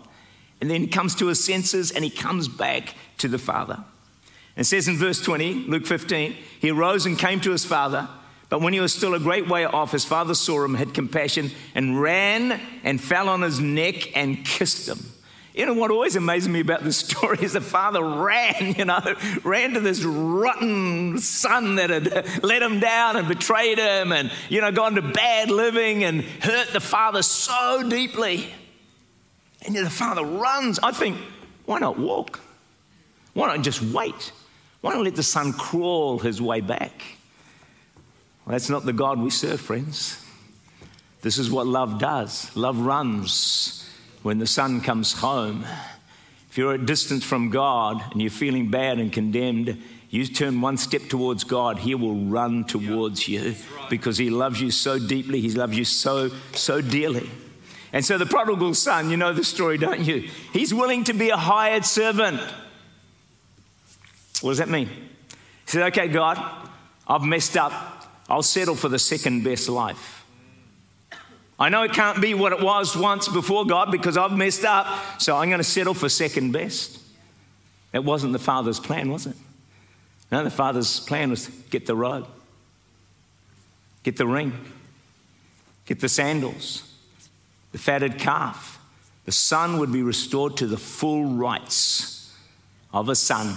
And 0.60 0.70
then 0.70 0.82
he 0.82 0.88
comes 0.88 1.16
to 1.16 1.28
his 1.28 1.44
senses 1.44 1.92
and 1.92 2.04
he 2.04 2.10
comes 2.10 2.48
back 2.48 2.96
to 3.20 3.28
the 3.28 3.38
father. 3.38 3.84
It 4.56 4.66
says 4.66 4.88
in 4.88 4.98
verse 4.98 5.22
20, 5.22 5.66
Luke 5.68 5.86
15, 5.86 6.36
he 6.60 6.72
arose 6.72 7.06
and 7.06 7.18
came 7.18 7.40
to 7.42 7.52
his 7.52 7.64
father. 7.64 8.10
But 8.50 8.62
when 8.62 8.74
he 8.74 8.80
was 8.80 8.94
still 8.94 9.14
a 9.14 9.20
great 9.20 9.48
way 9.48 9.66
off, 9.66 9.92
his 9.92 10.06
father 10.06 10.34
saw 10.34 10.64
him, 10.64 10.74
had 10.74 10.94
compassion, 10.94 11.52
and 11.76 12.02
ran 12.02 12.60
and 12.84 13.00
fell 13.00 13.30
on 13.30 13.42
his 13.42 13.60
neck 13.60 14.16
and 14.18 14.44
kissed 14.46 14.88
him. 14.88 15.00
You 15.54 15.66
know 15.66 15.74
what 15.74 15.90
always 15.90 16.16
amazes 16.16 16.48
me 16.48 16.60
about 16.60 16.84
this 16.84 16.98
story 17.10 17.40
is 17.42 17.54
the 17.54 17.62
father 17.62 18.04
ran, 18.04 18.76
you 18.76 18.86
know, 18.86 19.00
ran 19.44 19.74
to 19.74 19.80
this 19.80 20.04
rotten 20.04 21.18
son 21.18 21.76
that 21.76 21.90
had 21.90 22.44
let 22.44 22.62
him 22.62 22.80
down 22.80 23.18
and 23.18 23.28
betrayed 23.28 23.80
him 23.80 24.12
and, 24.12 24.32
you 24.50 24.62
know, 24.62 24.72
gone 24.72 24.96
to 24.96 25.02
bad 25.02 25.50
living 25.50 26.04
and 26.04 26.22
hurt 26.22 26.70
the 26.74 26.80
father 26.80 27.24
so 27.24 27.84
deeply. 27.90 28.54
And 29.66 29.76
the 29.76 29.90
father 29.90 30.24
runs. 30.24 30.80
I 30.80 30.92
think, 30.92 31.18
why 31.66 31.80
not 31.80 31.98
walk? 31.98 32.40
Why 33.34 33.48
not 33.48 33.64
just 33.64 33.82
wait? 33.82 34.32
Why 34.82 34.94
not 34.94 35.04
let 35.04 35.16
the 35.16 35.24
son 35.24 35.54
crawl 35.54 36.20
his 36.20 36.42
way 36.42 36.62
back? 36.62 37.04
Well, 38.46 38.54
that's 38.54 38.70
not 38.70 38.86
the 38.86 38.94
God 38.94 39.20
we 39.20 39.30
serve, 39.30 39.60
friends. 39.60 40.24
This 41.22 41.38
is 41.38 41.52
what 41.52 41.68
love 41.68 42.00
does. 42.00 42.56
Love 42.56 42.80
runs 42.80 43.90
when 44.24 44.40
the 44.40 44.48
son 44.48 44.82
comes 44.82 45.14
home. 45.14 45.66
If 46.50 46.58
you're 46.58 46.74
at 46.74 46.86
distance 46.86 47.24
from 47.24 47.50
God 47.50 48.02
and 48.12 48.22
you're 48.22 48.32
feeling 48.32 48.72
bad 48.72 49.00
and 49.00 49.12
condemned, 49.12 49.82
you 50.10 50.26
turn 50.26 50.62
one 50.62 50.78
step 50.78 51.04
towards 51.10 51.44
God, 51.44 51.80
He 51.80 51.94
will 51.96 52.16
run 52.16 52.64
towards 52.64 53.28
you 53.28 53.56
because 53.90 54.18
He 54.18 54.30
loves 54.30 54.62
you 54.62 54.72
so 54.72 54.98
deeply. 54.98 55.42
He 55.42 55.52
loves 55.52 55.78
you 55.78 55.86
so, 55.86 56.30
so 56.54 56.82
dearly. 56.82 57.30
And 57.94 58.04
so 58.04 58.18
the 58.18 58.26
prodigal 58.26 58.74
son, 58.74 59.10
you 59.10 59.18
know 59.18 59.34
the 59.34 59.44
story, 59.44 59.78
don't 59.78 60.02
you? 60.02 60.30
He's 60.54 60.74
willing 60.74 61.06
to 61.06 61.14
be 61.14 61.30
a 61.30 61.38
hired 61.38 61.86
servant. 61.86 62.40
What 64.42 64.52
does 64.52 64.58
that 64.60 64.70
mean? 64.70 64.88
He 64.88 65.36
said, 65.66 65.88
Okay, 65.88 66.08
God, 66.08 66.38
I've 67.08 67.24
messed 67.24 67.58
up. 67.58 67.72
I'll 68.30 68.44
settle 68.44 68.76
for 68.76 68.90
the 68.90 69.00
second 69.00 69.44
best 69.44 69.70
life. 69.70 70.26
I 71.60 71.70
know 71.70 71.84
it 71.84 71.94
can't 71.94 72.22
be 72.22 72.34
what 72.34 72.52
it 72.52 72.62
was 72.62 72.96
once 72.96 73.28
before 73.28 73.66
God 73.66 73.92
because 73.92 74.16
I've 74.16 74.34
messed 74.34 74.64
up, 74.64 75.20
so 75.20 75.36
I'm 75.36 75.50
going 75.50 75.60
to 75.60 75.64
settle 75.64 75.94
for 75.94 76.08
second 76.08 76.52
best. 76.52 77.00
It 77.94 78.04
wasn't 78.04 78.34
the 78.34 78.40
Father's 78.40 78.80
plan, 78.80 79.12
was 79.12 79.26
it? 79.26 79.36
No, 80.32 80.44
the 80.44 80.52
Father's 80.52 81.00
plan 81.00 81.30
was 81.30 81.48
get 81.70 81.86
the 81.86 81.96
robe, 81.96 82.28
get 84.04 84.18
the 84.18 84.28
ring, 84.28 84.54
get 85.86 86.00
the 86.00 86.10
sandals, 86.10 86.87
the 87.78 87.84
fatted 87.84 88.18
calf. 88.18 88.80
The 89.26 89.32
son 89.32 89.78
would 89.78 89.94
be 89.94 90.02
restored 90.02 90.58
to 90.58 90.66
the 90.66 90.78
full 90.78 91.26
rights 91.26 92.34
of 92.92 93.08
a 93.08 93.14
son 93.14 93.56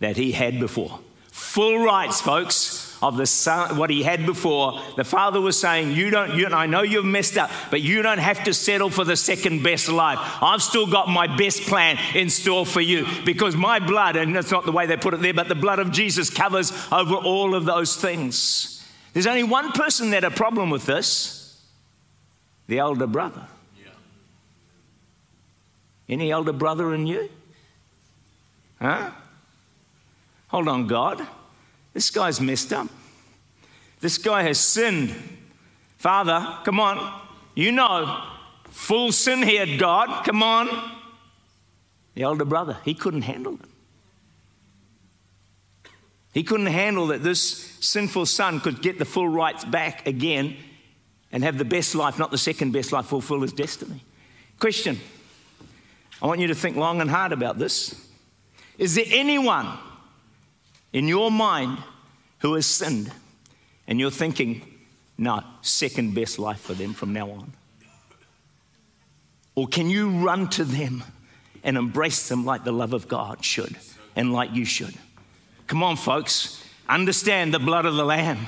that 0.00 0.16
he 0.16 0.32
had 0.32 0.58
before. 0.58 0.98
Full 1.30 1.84
rights, 1.84 2.22
folks, 2.22 2.96
of 3.02 3.18
the 3.18 3.26
son, 3.26 3.76
what 3.76 3.90
he 3.90 4.04
had 4.04 4.24
before. 4.24 4.80
The 4.96 5.04
father 5.04 5.38
was 5.38 5.60
saying, 5.60 5.92
"You 5.92 6.08
don't. 6.08 6.34
You, 6.34 6.46
I 6.46 6.64
know 6.64 6.80
you've 6.80 7.04
messed 7.04 7.36
up, 7.36 7.50
but 7.70 7.82
you 7.82 8.00
don't 8.00 8.20
have 8.20 8.42
to 8.44 8.54
settle 8.54 8.88
for 8.88 9.04
the 9.04 9.16
second 9.16 9.62
best 9.62 9.90
life. 9.90 10.18
I've 10.40 10.62
still 10.62 10.86
got 10.86 11.08
my 11.08 11.26
best 11.36 11.60
plan 11.62 11.98
in 12.14 12.30
store 12.30 12.64
for 12.64 12.80
you 12.80 13.06
because 13.26 13.54
my 13.54 13.80
blood, 13.80 14.16
and 14.16 14.34
that's 14.34 14.50
not 14.50 14.64
the 14.64 14.72
way 14.72 14.86
they 14.86 14.96
put 14.96 15.12
it 15.12 15.20
there, 15.20 15.34
but 15.34 15.48
the 15.48 15.54
blood 15.54 15.78
of 15.78 15.92
Jesus 15.92 16.30
covers 16.30 16.72
over 16.90 17.16
all 17.16 17.54
of 17.54 17.66
those 17.66 17.96
things. 17.96 18.82
There's 19.12 19.26
only 19.26 19.42
one 19.42 19.72
person 19.72 20.08
that 20.10 20.22
had 20.22 20.32
a 20.32 20.34
problem 20.34 20.70
with 20.70 20.86
this: 20.86 21.41
the 22.66 22.78
elder 22.78 23.06
brother. 23.06 23.46
Any 26.08 26.30
elder 26.30 26.52
brother 26.52 26.94
in 26.94 27.06
you? 27.06 27.30
Huh? 28.80 29.10
Hold 30.48 30.68
on, 30.68 30.86
God. 30.86 31.26
This 31.94 32.10
guy's 32.10 32.40
messed 32.40 32.72
up. 32.72 32.88
This 34.00 34.18
guy 34.18 34.42
has 34.42 34.58
sinned. 34.58 35.14
Father, 35.98 36.58
come 36.64 36.80
on. 36.80 37.20
You 37.54 37.72
know, 37.72 38.22
full 38.64 39.12
sin 39.12 39.42
here, 39.42 39.78
God. 39.78 40.24
Come 40.24 40.42
on. 40.42 40.68
The 42.14 42.22
elder 42.22 42.44
brother, 42.44 42.76
he 42.84 42.92
couldn't 42.94 43.22
handle 43.22 43.54
it. 43.54 43.60
He 46.34 46.42
couldn't 46.42 46.66
handle 46.66 47.06
that 47.08 47.22
this 47.22 47.40
sinful 47.80 48.26
son 48.26 48.60
could 48.60 48.82
get 48.82 48.98
the 48.98 49.04
full 49.04 49.28
rights 49.28 49.64
back 49.64 50.06
again 50.06 50.56
and 51.32 51.42
have 51.42 51.58
the 51.58 51.64
best 51.64 51.94
life, 51.94 52.18
not 52.18 52.30
the 52.30 52.38
second 52.38 52.72
best 52.72 52.92
life, 52.92 53.06
fulfill 53.06 53.40
his 53.40 53.52
destiny. 53.52 54.04
Question 54.60 55.00
I 56.20 56.26
want 56.26 56.40
you 56.40 56.46
to 56.46 56.54
think 56.54 56.76
long 56.76 57.00
and 57.00 57.10
hard 57.10 57.32
about 57.32 57.58
this. 57.58 58.08
Is 58.78 58.94
there 58.94 59.04
anyone 59.08 59.76
in 60.92 61.08
your 61.08 61.32
mind 61.32 61.78
who 62.38 62.54
has 62.54 62.66
sinned 62.66 63.10
and 63.88 63.98
you're 63.98 64.10
thinking, 64.10 64.62
no, 65.18 65.42
second 65.62 66.14
best 66.14 66.38
life 66.38 66.60
for 66.60 66.74
them 66.74 66.94
from 66.94 67.12
now 67.12 67.28
on? 67.30 67.52
Or 69.54 69.66
can 69.66 69.90
you 69.90 70.10
run 70.10 70.48
to 70.50 70.64
them 70.64 71.02
and 71.64 71.76
embrace 71.76 72.28
them 72.28 72.44
like 72.44 72.64
the 72.64 72.72
love 72.72 72.92
of 72.92 73.08
God 73.08 73.44
should 73.44 73.76
and 74.14 74.32
like 74.32 74.54
you 74.54 74.64
should? 74.64 74.94
Come 75.66 75.82
on, 75.82 75.96
folks, 75.96 76.64
understand 76.88 77.52
the 77.52 77.58
blood 77.58 77.84
of 77.84 77.94
the 77.94 78.04
Lamb 78.04 78.38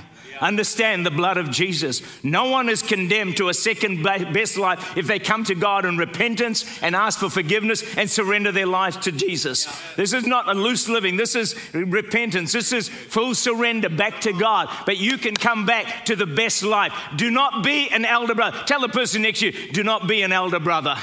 Understand 0.41 1.05
the 1.05 1.11
blood 1.11 1.37
of 1.37 1.51
Jesus. 1.51 2.03
No 2.23 2.51
one 2.51 2.69
is 2.69 2.83
condemned 2.83 3.37
to 3.39 3.49
a 3.49 3.55
second 3.55 4.03
best 4.03 4.57
life 4.57 4.97
if 4.97 5.07
they 5.07 5.19
come 5.19 5.45
to 5.45 5.55
God 5.55 5.85
in 5.85 5.97
repentance 5.97 6.65
and 6.83 6.95
ask 6.97 7.21
for 7.21 7.31
forgiveness 7.31 7.83
and 7.97 8.11
surrender 8.11 8.53
their 8.53 8.67
life 8.67 9.01
to 9.01 9.13
Jesus. 9.13 9.67
This 9.97 10.13
is 10.13 10.27
not 10.27 10.49
a 10.49 10.55
loose 10.55 10.89
living. 10.89 11.17
This 11.17 11.35
is 11.35 11.55
repentance. 11.73 12.53
This 12.53 12.73
is 12.73 12.89
full 12.89 13.35
surrender 13.35 13.89
back 13.89 14.21
to 14.23 14.33
God. 14.33 14.69
But 14.87 14.99
you 14.99 15.19
can 15.19 15.35
come 15.35 15.67
back 15.67 16.07
to 16.07 16.17
the 16.17 16.27
best 16.27 16.63
life. 16.63 16.93
Do 17.17 17.31
not 17.31 17.65
be 17.65 17.89
an 17.91 18.05
elder 18.05 18.35
brother. 18.35 18.59
Tell 18.67 18.81
the 18.81 18.89
person 18.89 19.23
next 19.23 19.41
to 19.41 19.47
you, 19.47 19.73
do 19.73 19.83
not 19.83 20.09
be 20.09 20.23
an 20.23 20.33
elder 20.33 20.61
brother. 20.61 20.97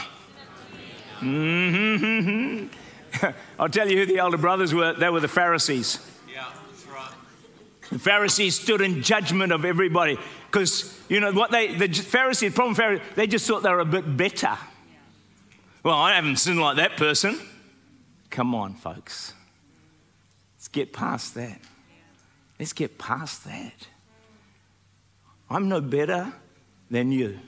Mm-hmm. 1.20 2.68
I'll 3.60 3.70
tell 3.70 3.90
you 3.90 3.98
who 3.98 4.06
the 4.06 4.18
elder 4.18 4.38
brothers 4.38 4.74
were. 4.74 4.94
They 4.94 5.10
were 5.10 5.20
the 5.20 5.28
Pharisees. 5.28 6.00
The 7.92 8.00
Pharisees 8.00 8.60
stood 8.60 8.82
in 8.82 9.04
judgment 9.04 9.52
of 9.52 9.66
everybody 9.66 10.18
because, 10.48 10.98
you 11.10 11.20
know, 11.20 11.34
what 11.34 11.52
they, 11.52 11.76
the 11.76 11.90
Pharisees, 11.90 12.54
problem 12.54 12.76
Pharisees, 12.76 13.06
they 13.16 13.28
just 13.28 13.46
thought 13.46 13.64
they 13.64 13.70
were 13.70 13.80
a 13.80 13.86
bit 13.86 14.18
better. 14.18 14.58
Well, 15.84 15.98
I 15.98 16.14
haven't 16.14 16.38
sinned 16.38 16.60
like 16.60 16.78
that 16.78 16.96
person. 16.96 17.40
Come 18.30 18.56
on, 18.56 18.76
folks. 18.76 19.34
Let's 20.56 20.70
get 20.70 20.94
past 20.94 21.36
that. 21.36 21.60
Let's 22.60 22.74
get 22.74 22.98
past 22.98 23.44
that. 23.46 23.88
I'm 25.50 25.68
no 25.68 25.82
better 25.82 26.32
than 26.90 27.12
you. 27.12 27.40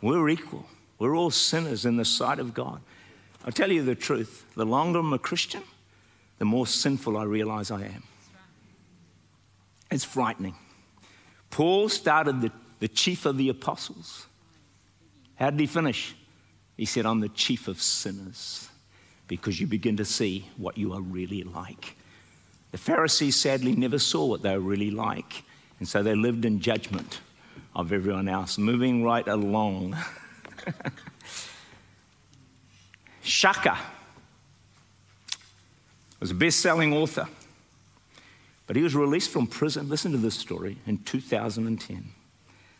We're 0.00 0.30
equal. 0.30 0.64
We're 0.98 1.14
all 1.14 1.30
sinners 1.30 1.84
in 1.84 1.96
the 1.96 2.04
sight 2.06 2.38
of 2.38 2.54
God. 2.54 2.80
I'll 3.44 3.52
tell 3.52 3.70
you 3.70 3.82
the 3.82 3.94
truth 3.94 4.46
the 4.54 4.64
longer 4.64 5.00
I'm 5.00 5.12
a 5.12 5.18
Christian, 5.18 5.62
the 6.38 6.44
more 6.46 6.66
sinful 6.66 7.18
I 7.18 7.24
realize 7.24 7.70
I 7.70 7.82
am. 7.82 8.02
It's 9.90 10.04
frightening. 10.04 10.54
Paul 11.50 11.88
started 11.88 12.40
the, 12.40 12.52
the 12.78 12.88
chief 12.88 13.26
of 13.26 13.36
the 13.36 13.48
apostles. 13.48 14.26
How 15.34 15.50
did 15.50 15.60
he 15.60 15.66
finish? 15.66 16.14
He 16.76 16.84
said, 16.84 17.06
I'm 17.06 17.20
the 17.20 17.28
chief 17.28 17.68
of 17.68 17.82
sinners 17.82 18.68
because 19.26 19.60
you 19.60 19.66
begin 19.66 19.96
to 19.96 20.04
see 20.04 20.48
what 20.56 20.78
you 20.78 20.92
are 20.92 21.00
really 21.00 21.42
like. 21.42 21.96
The 22.72 22.78
Pharisees 22.78 23.36
sadly 23.36 23.74
never 23.74 23.98
saw 23.98 24.26
what 24.26 24.42
they 24.42 24.52
were 24.52 24.60
really 24.60 24.90
like, 24.90 25.42
and 25.78 25.88
so 25.88 26.02
they 26.02 26.14
lived 26.14 26.44
in 26.44 26.60
judgment 26.60 27.20
of 27.74 27.92
everyone 27.92 28.28
else, 28.28 28.58
moving 28.58 29.02
right 29.02 29.26
along. 29.26 29.96
Shaka. 33.22 33.78
was 36.18 36.30
a 36.30 36.34
best 36.34 36.60
selling 36.60 36.92
author. 36.92 37.26
But 38.70 38.76
he 38.76 38.84
was 38.84 38.94
released 38.94 39.30
from 39.30 39.48
prison, 39.48 39.88
listen 39.88 40.12
to 40.12 40.18
this 40.18 40.36
story, 40.36 40.76
in 40.86 40.98
2010 40.98 42.12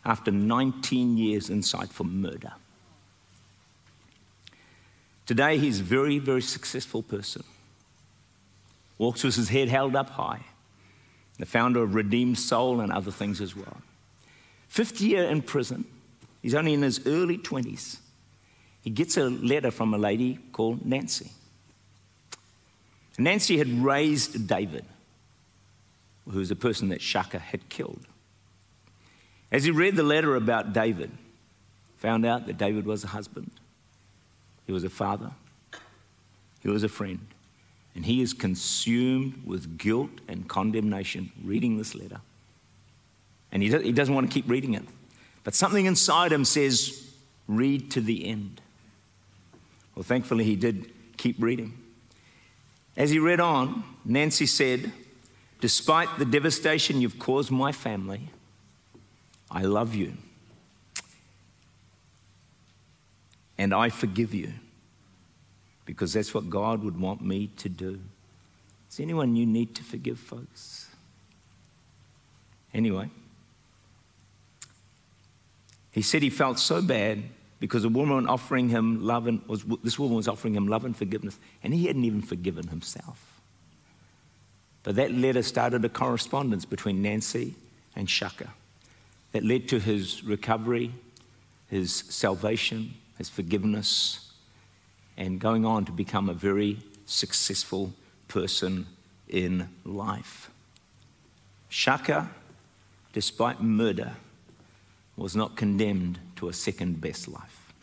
after 0.05 0.31
19 0.31 1.17
years 1.17 1.49
inside 1.49 1.89
for 1.89 2.05
murder. 2.05 2.53
Today, 5.25 5.57
he's 5.57 5.81
a 5.81 5.83
very, 5.83 6.17
very 6.17 6.43
successful 6.43 7.03
person. 7.03 7.43
Walks 8.99 9.25
with 9.25 9.35
his 9.35 9.49
head 9.49 9.67
held 9.67 9.97
up 9.97 10.11
high. 10.11 10.45
The 11.39 11.45
founder 11.45 11.83
of 11.83 11.93
Redeemed 11.93 12.39
Soul 12.39 12.79
and 12.79 12.89
other 12.89 13.11
things 13.11 13.41
as 13.41 13.53
well. 13.53 13.81
Fifth 14.69 15.01
year 15.01 15.25
in 15.25 15.41
prison. 15.41 15.83
He's 16.41 16.55
only 16.55 16.73
in 16.73 16.83
his 16.83 17.05
early 17.05 17.37
20s. 17.37 17.97
He 18.81 18.91
gets 18.91 19.17
a 19.17 19.29
letter 19.29 19.71
from 19.71 19.93
a 19.93 19.97
lady 19.97 20.39
called 20.53 20.85
Nancy. 20.85 21.31
Nancy 23.17 23.57
had 23.57 23.67
raised 23.83 24.47
David, 24.47 24.85
who 26.29 26.39
was 26.39 26.51
a 26.51 26.55
person 26.55 26.89
that 26.89 27.01
Shaka 27.01 27.39
had 27.39 27.69
killed. 27.69 28.07
As 29.51 29.63
he 29.63 29.71
read 29.71 29.95
the 29.95 30.03
letter 30.03 30.35
about 30.35 30.73
David, 30.73 31.11
found 31.97 32.25
out 32.25 32.47
that 32.47 32.57
David 32.57 32.85
was 32.85 33.03
a 33.03 33.07
husband, 33.07 33.51
he 34.65 34.71
was 34.71 34.83
a 34.83 34.89
father, 34.89 35.31
he 36.61 36.69
was 36.69 36.83
a 36.83 36.89
friend, 36.89 37.19
and 37.95 38.05
he 38.05 38.21
is 38.21 38.33
consumed 38.33 39.41
with 39.45 39.77
guilt 39.77 40.11
and 40.27 40.47
condemnation 40.47 41.31
reading 41.43 41.77
this 41.77 41.93
letter. 41.95 42.21
And 43.51 43.61
he 43.61 43.91
doesn't 43.91 44.15
want 44.15 44.29
to 44.29 44.33
keep 44.33 44.49
reading 44.49 44.75
it. 44.75 44.83
But 45.43 45.55
something 45.55 45.85
inside 45.85 46.31
him 46.31 46.45
says, 46.45 47.11
read 47.47 47.91
to 47.91 47.99
the 47.99 48.25
end. 48.25 48.61
Well, 49.93 50.03
thankfully, 50.03 50.45
he 50.45 50.55
did 50.55 50.89
keep 51.17 51.35
reading. 51.39 51.77
As 52.95 53.09
he 53.09 53.19
read 53.19 53.41
on, 53.41 53.83
Nancy 54.05 54.45
said, 54.45 54.93
Despite 55.61 56.17
the 56.17 56.25
devastation 56.25 56.99
you've 56.99 57.19
caused 57.19 57.51
my 57.51 57.71
family, 57.71 58.29
I 59.49 59.61
love 59.61 59.93
you. 59.93 60.13
And 63.59 63.73
I 63.73 63.89
forgive 63.89 64.33
you 64.33 64.53
because 65.85 66.13
that's 66.13 66.33
what 66.33 66.49
God 66.49 66.83
would 66.83 66.99
want 66.99 67.21
me 67.21 67.47
to 67.57 67.69
do. 67.69 67.99
Is 68.89 68.99
anyone 68.99 69.35
you 69.35 69.45
need 69.45 69.75
to 69.75 69.83
forgive, 69.83 70.19
folks? 70.19 70.87
Anyway, 72.73 73.09
he 75.91 76.01
said 76.01 76.23
he 76.23 76.31
felt 76.31 76.57
so 76.57 76.81
bad 76.81 77.21
because 77.59 77.83
a 77.83 77.89
woman 77.89 78.27
offering 78.27 78.69
him 78.69 79.05
love 79.05 79.27
and 79.27 79.47
was, 79.47 79.63
this 79.83 79.99
woman 79.99 80.15
was 80.15 80.27
offering 80.27 80.55
him 80.55 80.67
love 80.67 80.85
and 80.85 80.97
forgiveness, 80.97 81.37
and 81.61 81.71
he 81.71 81.85
hadn't 81.85 82.03
even 82.03 82.23
forgiven 82.23 82.67
himself. 82.67 83.30
But 84.83 84.95
that 84.95 85.11
letter 85.11 85.43
started 85.43 85.85
a 85.85 85.89
correspondence 85.89 86.65
between 86.65 87.01
Nancy 87.01 87.55
and 87.95 88.09
Shaka 88.09 88.49
that 89.31 89.43
led 89.43 89.67
to 89.69 89.79
his 89.79 90.23
recovery, 90.23 90.91
his 91.69 91.93
salvation, 91.93 92.95
his 93.17 93.29
forgiveness, 93.29 94.31
and 95.17 95.39
going 95.39 95.65
on 95.65 95.85
to 95.85 95.91
become 95.91 96.29
a 96.29 96.33
very 96.33 96.79
successful 97.05 97.93
person 98.27 98.87
in 99.29 99.69
life. 99.85 100.49
Shaka, 101.69 102.29
despite 103.13 103.61
murder, 103.61 104.13
was 105.15 105.35
not 105.35 105.55
condemned 105.55 106.19
to 106.37 106.49
a 106.49 106.53
second 106.53 106.99
best 106.99 107.27
life. 107.27 107.73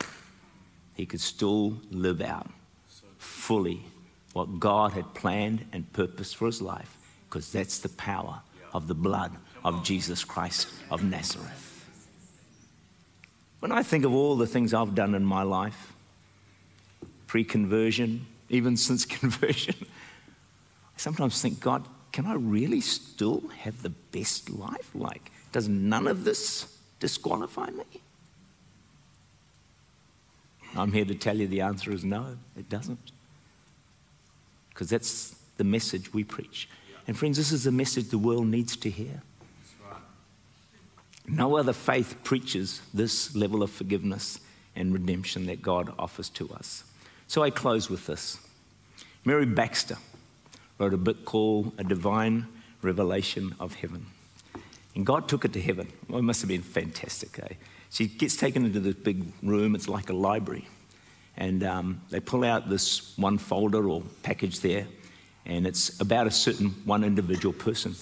He 0.95 1.07
could 1.07 1.21
still 1.21 1.79
live 1.91 2.21
out 2.21 2.51
fully 3.19 3.85
what 4.39 4.61
God 4.61 4.93
had 4.93 5.15
planned 5.15 5.65
and 5.73 5.93
purposed 5.93 6.37
for 6.37 6.47
his 6.47 6.63
life, 6.63 6.97
because 7.29 7.51
that's 7.51 7.81
the 7.81 7.89
power 7.89 8.41
of 8.73 8.87
the 8.87 8.95
blood 8.95 9.33
of 9.65 9.83
Jesus 9.83 10.23
Christ 10.23 10.69
of 10.93 11.03
Nazareth. 11.03 11.85
When 13.59 13.73
I 13.73 13.83
think 13.83 14.05
of 14.05 14.15
all 14.15 14.37
the 14.37 14.47
things 14.47 14.73
I've 14.73 14.95
done 14.95 15.17
in 15.17 15.25
my 15.25 15.43
life, 15.43 15.93
pre 17.27 17.43
conversion, 17.43 18.29
even 18.49 18.77
since 18.77 19.05
conversion, 19.21 19.75
I 19.81 20.99
sometimes 20.99 21.43
think, 21.43 21.59
God, 21.59 21.89
can 22.13 22.25
I 22.25 22.35
really 22.35 22.81
still 22.81 23.43
have 23.59 23.83
the 23.83 23.91
best 23.91 24.51
life? 24.51 24.89
Like, 24.95 25.33
does 25.51 25.69
none 25.69 26.07
of 26.07 26.23
this 26.23 26.79
disqualify 27.01 27.71
me? 27.71 28.03
I'm 30.77 30.93
here 30.93 31.07
to 31.07 31.17
tell 31.17 31.37
you 31.37 31.49
the 31.49 31.63
answer 31.63 31.91
is 31.91 32.05
no, 32.05 32.37
it 32.57 32.69
doesn't. 32.69 33.11
Because 34.79 34.91
that's 34.91 35.35
the 35.57 35.65
message 35.65 36.15
we 36.15 36.23
preach. 36.23 36.69
And 37.09 37.19
friends, 37.19 37.37
this 37.37 37.51
is 37.51 37.65
the 37.65 37.73
message 37.73 38.11
the 38.11 38.17
world 38.17 38.47
needs 38.47 38.77
to 38.77 38.89
hear. 38.89 39.23
No 41.27 41.57
other 41.57 41.73
faith 41.73 42.15
preaches 42.23 42.81
this 42.95 43.35
level 43.35 43.65
of 43.65 43.73
forgiveness 43.73 44.39
and 44.77 44.95
redemption 44.95 45.47
that 45.47 45.63
God 45.63 45.93
offers 45.99 46.29
to 46.29 46.49
us. 46.51 46.85
So 47.27 47.43
I 47.43 47.51
close 47.51 47.91
with 47.91 48.07
this. 48.07 48.39
Mary 49.25 49.47
Baxter 49.47 49.97
wrote 50.79 50.95
a 50.95 50.97
book 50.97 51.25
called 51.25 51.73
A 51.77 51.83
Divine 51.83 52.47
Revelation 52.81 53.57
of 53.59 53.75
Heaven. 53.75 54.07
And 54.95 55.05
God 55.05 55.29
took 55.29 55.45
it 55.45 55.53
to 55.55 55.61
heaven. 55.61 55.89
Well, 56.09 56.21
it 56.21 56.23
must 56.23 56.41
have 56.41 56.49
been 56.49 56.63
fantastic. 56.63 57.37
Eh? 57.43 57.55
She 57.91 58.07
gets 58.07 58.37
taken 58.37 58.65
into 58.65 58.79
this 58.79 58.95
big 58.95 59.25
room, 59.43 59.75
it's 59.75 59.89
like 59.89 60.09
a 60.09 60.13
library. 60.15 60.69
And 61.39 61.63
um, 61.63 62.01
they 62.11 62.21
pull 62.21 62.45
out 62.45 62.69
this 62.69 63.17
one 63.17 63.39
folder 63.39 63.89
or 63.89 64.03
package 64.23 64.61
there, 64.61 64.87
and 65.47 65.67
it's 65.67 66.01
about 66.01 66.27
a 66.27 66.31
certain 66.33 66.71
one 66.85 67.05
individual 67.05 67.53
person. 67.53 67.95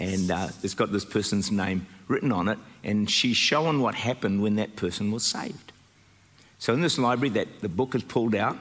And 0.00 0.30
uh, 0.30 0.48
it's 0.62 0.74
got 0.74 0.90
this 0.90 1.04
person's 1.04 1.50
name 1.50 1.86
written 2.08 2.32
on 2.32 2.48
it, 2.48 2.58
and 2.82 3.08
she's 3.08 3.36
shown 3.36 3.82
what 3.82 3.94
happened 3.94 4.42
when 4.42 4.56
that 4.56 4.74
person 4.74 5.12
was 5.12 5.22
saved. 5.22 5.72
So 6.58 6.72
in 6.72 6.80
this 6.80 6.98
library, 6.98 7.28
that 7.34 7.60
the 7.60 7.68
book 7.68 7.94
is 7.94 8.02
pulled 8.02 8.34
out, 8.34 8.56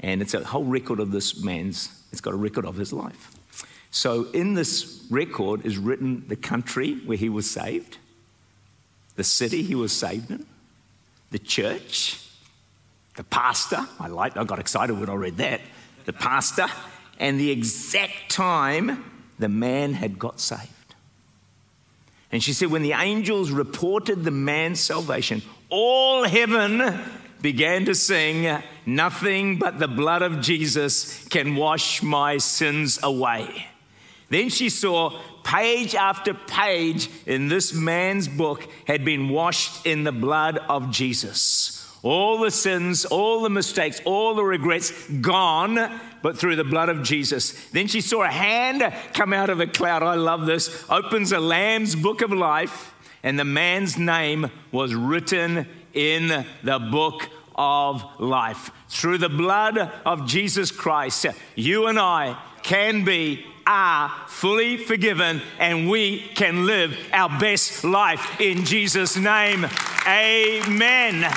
and 0.00 0.20
it's 0.20 0.34
a 0.34 0.42
whole 0.42 0.64
record 0.64 0.98
of 0.98 1.12
this 1.12 1.42
man's. 1.42 2.04
It's 2.10 2.20
got 2.20 2.34
a 2.34 2.36
record 2.36 2.66
of 2.66 2.76
his 2.76 2.92
life. 2.92 3.30
So 3.90 4.24
in 4.32 4.54
this 4.54 5.06
record 5.08 5.64
is 5.64 5.78
written 5.78 6.24
the 6.26 6.36
country 6.36 6.94
where 7.06 7.16
he 7.16 7.28
was 7.28 7.48
saved, 7.48 7.98
the 9.14 9.24
city 9.24 9.62
he 9.62 9.76
was 9.76 9.92
saved 9.92 10.30
in, 10.30 10.46
the 11.30 11.38
church, 11.38 12.18
the 13.18 13.24
pastor. 13.24 13.80
I 13.98 14.06
liked. 14.06 14.38
I 14.38 14.44
got 14.44 14.60
excited 14.60 14.98
when 14.98 15.10
I 15.10 15.14
read 15.14 15.38
that. 15.38 15.60
The 16.04 16.12
pastor, 16.12 16.68
and 17.18 17.38
the 17.38 17.50
exact 17.50 18.30
time 18.30 19.04
the 19.40 19.48
man 19.48 19.92
had 19.92 20.20
got 20.20 20.38
saved. 20.38 20.70
And 22.30 22.40
she 22.40 22.52
said, 22.52 22.70
when 22.70 22.82
the 22.82 22.92
angels 22.92 23.50
reported 23.50 24.22
the 24.22 24.30
man's 24.30 24.78
salvation, 24.78 25.42
all 25.68 26.28
heaven 26.28 26.96
began 27.42 27.86
to 27.86 27.94
sing, 27.94 28.62
Nothing 28.86 29.58
but 29.58 29.80
the 29.80 29.88
blood 29.88 30.22
of 30.22 30.40
Jesus 30.40 31.26
can 31.26 31.56
wash 31.56 32.02
my 32.02 32.38
sins 32.38 33.00
away. 33.02 33.66
Then 34.28 34.48
she 34.48 34.68
saw 34.68 35.20
page 35.42 35.96
after 35.96 36.34
page 36.34 37.10
in 37.26 37.48
this 37.48 37.74
man's 37.74 38.28
book 38.28 38.64
had 38.86 39.04
been 39.04 39.28
washed 39.28 39.84
in 39.84 40.04
the 40.04 40.12
blood 40.12 40.58
of 40.68 40.92
Jesus. 40.92 41.77
All 42.02 42.38
the 42.38 42.50
sins, 42.50 43.04
all 43.04 43.42
the 43.42 43.50
mistakes, 43.50 44.00
all 44.04 44.34
the 44.34 44.44
regrets 44.44 44.92
gone, 45.20 46.00
but 46.22 46.38
through 46.38 46.56
the 46.56 46.64
blood 46.64 46.88
of 46.88 47.02
Jesus. 47.02 47.68
Then 47.70 47.88
she 47.88 48.00
saw 48.00 48.22
a 48.22 48.28
hand 48.28 48.94
come 49.14 49.32
out 49.32 49.50
of 49.50 49.60
a 49.60 49.66
cloud. 49.66 50.02
I 50.02 50.14
love 50.14 50.46
this. 50.46 50.84
Opens 50.88 51.32
a 51.32 51.40
lamb's 51.40 51.96
book 51.96 52.22
of 52.22 52.32
life, 52.32 52.94
and 53.22 53.38
the 53.38 53.44
man's 53.44 53.98
name 53.98 54.50
was 54.70 54.94
written 54.94 55.66
in 55.92 56.46
the 56.62 56.78
book 56.78 57.28
of 57.56 58.04
life. 58.20 58.70
Through 58.88 59.18
the 59.18 59.28
blood 59.28 59.78
of 60.06 60.26
Jesus 60.26 60.70
Christ, 60.70 61.26
you 61.56 61.88
and 61.88 61.98
I 61.98 62.40
can 62.62 63.04
be 63.04 63.44
are 63.66 64.10
fully 64.26 64.78
forgiven 64.78 65.42
and 65.58 65.90
we 65.90 66.20
can 66.34 66.64
live 66.64 66.98
our 67.12 67.28
best 67.38 67.84
life 67.84 68.40
in 68.40 68.64
Jesus' 68.64 69.16
name. 69.16 69.66
Amen. 70.06 71.30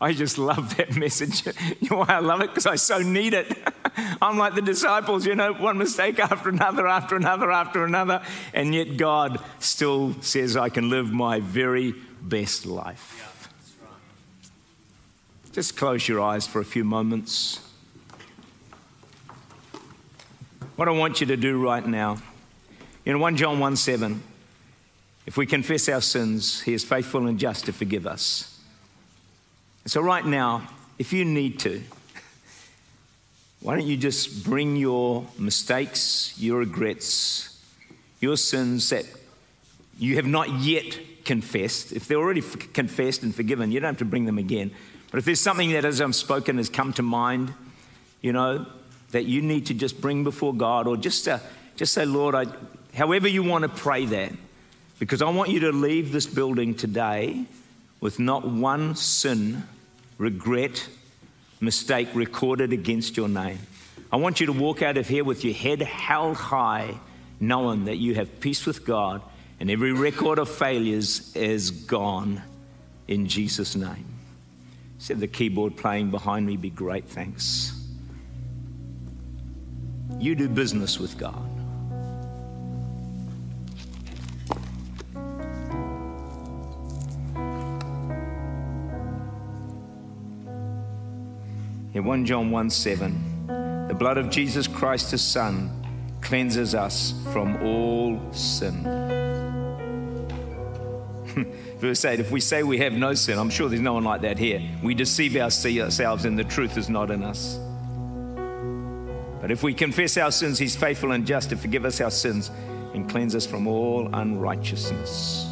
I 0.00 0.12
just 0.12 0.38
love 0.38 0.76
that 0.76 0.96
message. 0.96 1.44
You 1.80 1.90
know 1.90 1.98
why 1.98 2.06
I 2.08 2.18
love 2.20 2.40
it? 2.40 2.50
Because 2.50 2.66
I 2.66 2.76
so 2.76 2.98
need 2.98 3.34
it. 3.34 3.56
I'm 4.22 4.38
like 4.38 4.54
the 4.54 4.62
disciples, 4.62 5.26
you 5.26 5.34
know, 5.34 5.52
one 5.52 5.78
mistake 5.78 6.18
after 6.18 6.48
another, 6.48 6.86
after 6.86 7.16
another, 7.16 7.50
after 7.50 7.84
another. 7.84 8.22
And 8.52 8.74
yet 8.74 8.96
God 8.96 9.42
still 9.58 10.14
says 10.20 10.56
I 10.56 10.68
can 10.68 10.90
live 10.90 11.12
my 11.12 11.40
very 11.40 11.94
best 12.20 12.66
life. 12.66 13.16
Yeah, 13.18 13.86
right. 13.88 15.52
Just 15.52 15.76
close 15.76 16.06
your 16.06 16.20
eyes 16.20 16.46
for 16.46 16.60
a 16.60 16.64
few 16.64 16.84
moments. 16.84 17.60
What 20.76 20.88
I 20.88 20.92
want 20.92 21.20
you 21.20 21.26
to 21.28 21.36
do 21.36 21.60
right 21.60 21.84
now, 21.84 22.18
in 23.04 23.18
1 23.18 23.36
John 23.36 23.58
1 23.58 23.76
7, 23.76 24.22
if 25.26 25.36
we 25.36 25.44
confess 25.44 25.88
our 25.88 26.00
sins, 26.00 26.60
he 26.62 26.72
is 26.72 26.84
faithful 26.84 27.26
and 27.26 27.38
just 27.38 27.66
to 27.66 27.72
forgive 27.72 28.06
us 28.06 28.57
so, 29.90 30.00
right 30.00 30.24
now, 30.24 30.68
if 30.98 31.12
you 31.12 31.24
need 31.24 31.60
to, 31.60 31.82
Why 33.60 33.76
don't 33.76 33.86
you 33.86 33.96
just 33.96 34.44
bring 34.44 34.76
your 34.76 35.26
mistakes, 35.36 36.34
your 36.38 36.60
regrets, 36.60 37.60
your 38.20 38.36
sins 38.36 38.88
that 38.90 39.04
you 39.98 40.14
have 40.16 40.26
not 40.26 40.60
yet 40.60 40.98
confessed? 41.24 41.92
If 41.92 42.06
they're 42.06 42.18
already 42.18 42.40
f- 42.40 42.72
confessed 42.72 43.24
and 43.24 43.34
forgiven, 43.34 43.72
you 43.72 43.80
don't 43.80 43.88
have 43.88 43.98
to 43.98 44.04
bring 44.04 44.26
them 44.26 44.38
again. 44.38 44.70
But 45.10 45.18
if 45.18 45.24
there's 45.24 45.40
something 45.40 45.72
that, 45.72 45.84
as 45.84 46.00
I'm 46.00 46.12
spoken, 46.12 46.58
has 46.58 46.68
come 46.68 46.92
to 46.94 47.02
mind, 47.02 47.52
you 48.22 48.32
know, 48.32 48.66
that 49.10 49.24
you 49.24 49.42
need 49.42 49.66
to 49.66 49.74
just 49.74 50.00
bring 50.00 50.22
before 50.22 50.54
God, 50.54 50.86
or 50.86 50.96
just, 50.96 51.26
uh, 51.26 51.38
just 51.74 51.92
say, 51.92 52.04
Lord, 52.04 52.34
I, 52.34 52.44
however 52.94 53.26
you 53.26 53.42
want 53.42 53.62
to 53.62 53.68
pray 53.68 54.06
that, 54.06 54.32
because 55.00 55.20
I 55.20 55.30
want 55.30 55.50
you 55.50 55.60
to 55.60 55.72
leave 55.72 56.12
this 56.12 56.26
building 56.26 56.74
today 56.74 57.44
with 58.00 58.20
not 58.20 58.46
one 58.46 58.94
sin, 58.94 59.64
regret, 60.18 60.86
mistake 61.60 62.08
recorded 62.14 62.72
against 62.72 63.16
your 63.16 63.28
name. 63.28 63.58
I 64.12 64.16
want 64.16 64.40
you 64.40 64.46
to 64.46 64.52
walk 64.52 64.82
out 64.82 64.96
of 64.96 65.08
here 65.08 65.24
with 65.24 65.44
your 65.44 65.54
head 65.54 65.80
held 65.80 66.36
high, 66.36 66.98
knowing 67.40 67.86
that 67.86 67.96
you 67.96 68.14
have 68.16 68.40
peace 68.40 68.66
with 68.66 68.84
God 68.84 69.22
and 69.60 69.70
every 69.70 69.92
record 69.92 70.38
of 70.38 70.48
failures 70.48 71.34
is 71.34 71.70
gone 71.70 72.42
in 73.08 73.26
Jesus' 73.26 73.74
name. 73.74 74.04
Said 74.98 75.20
the 75.20 75.26
keyboard 75.26 75.76
playing 75.76 76.10
behind 76.10 76.46
me, 76.46 76.56
be 76.56 76.70
great, 76.70 77.06
thanks. 77.06 77.72
You 80.18 80.34
do 80.34 80.48
business 80.48 80.98
with 80.98 81.18
God. 81.18 81.57
In 91.98 92.04
1 92.04 92.26
John 92.26 92.52
1 92.52 92.70
7, 92.70 93.46
the 93.88 93.94
blood 93.98 94.18
of 94.18 94.30
Jesus 94.30 94.68
Christ, 94.68 95.10
his 95.10 95.20
Son, 95.20 95.68
cleanses 96.20 96.72
us 96.72 97.12
from 97.32 97.60
all 97.60 98.20
sin. 98.32 98.84
Verse 101.78 102.04
8 102.04 102.20
If 102.20 102.30
we 102.30 102.38
say 102.38 102.62
we 102.62 102.78
have 102.78 102.92
no 102.92 103.14
sin, 103.14 103.36
I'm 103.36 103.50
sure 103.50 103.68
there's 103.68 103.80
no 103.82 103.94
one 103.94 104.04
like 104.04 104.20
that 104.20 104.38
here. 104.38 104.62
We 104.80 104.94
deceive 104.94 105.34
ourselves 105.34 106.24
and 106.24 106.38
the 106.38 106.44
truth 106.44 106.76
is 106.76 106.88
not 106.88 107.10
in 107.10 107.24
us. 107.24 107.58
But 109.40 109.50
if 109.50 109.64
we 109.64 109.74
confess 109.74 110.16
our 110.18 110.30
sins, 110.30 110.56
He's 110.60 110.76
faithful 110.76 111.10
and 111.10 111.26
just 111.26 111.50
to 111.50 111.56
forgive 111.56 111.84
us 111.84 112.00
our 112.00 112.12
sins 112.12 112.52
and 112.94 113.10
cleanse 113.10 113.34
us 113.34 113.44
from 113.44 113.66
all 113.66 114.08
unrighteousness. 114.14 115.47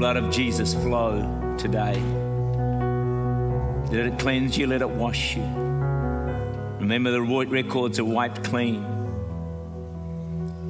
Blood 0.00 0.16
of 0.16 0.30
Jesus 0.30 0.72
flow 0.72 1.20
today. 1.58 2.00
Let 3.94 4.06
it 4.06 4.18
cleanse 4.18 4.56
you, 4.56 4.66
let 4.66 4.80
it 4.80 4.88
wash 4.88 5.36
you. 5.36 5.42
Remember, 5.42 7.10
the 7.10 7.20
records 7.20 7.98
are 7.98 8.04
wiped 8.06 8.42
clean. 8.42 8.82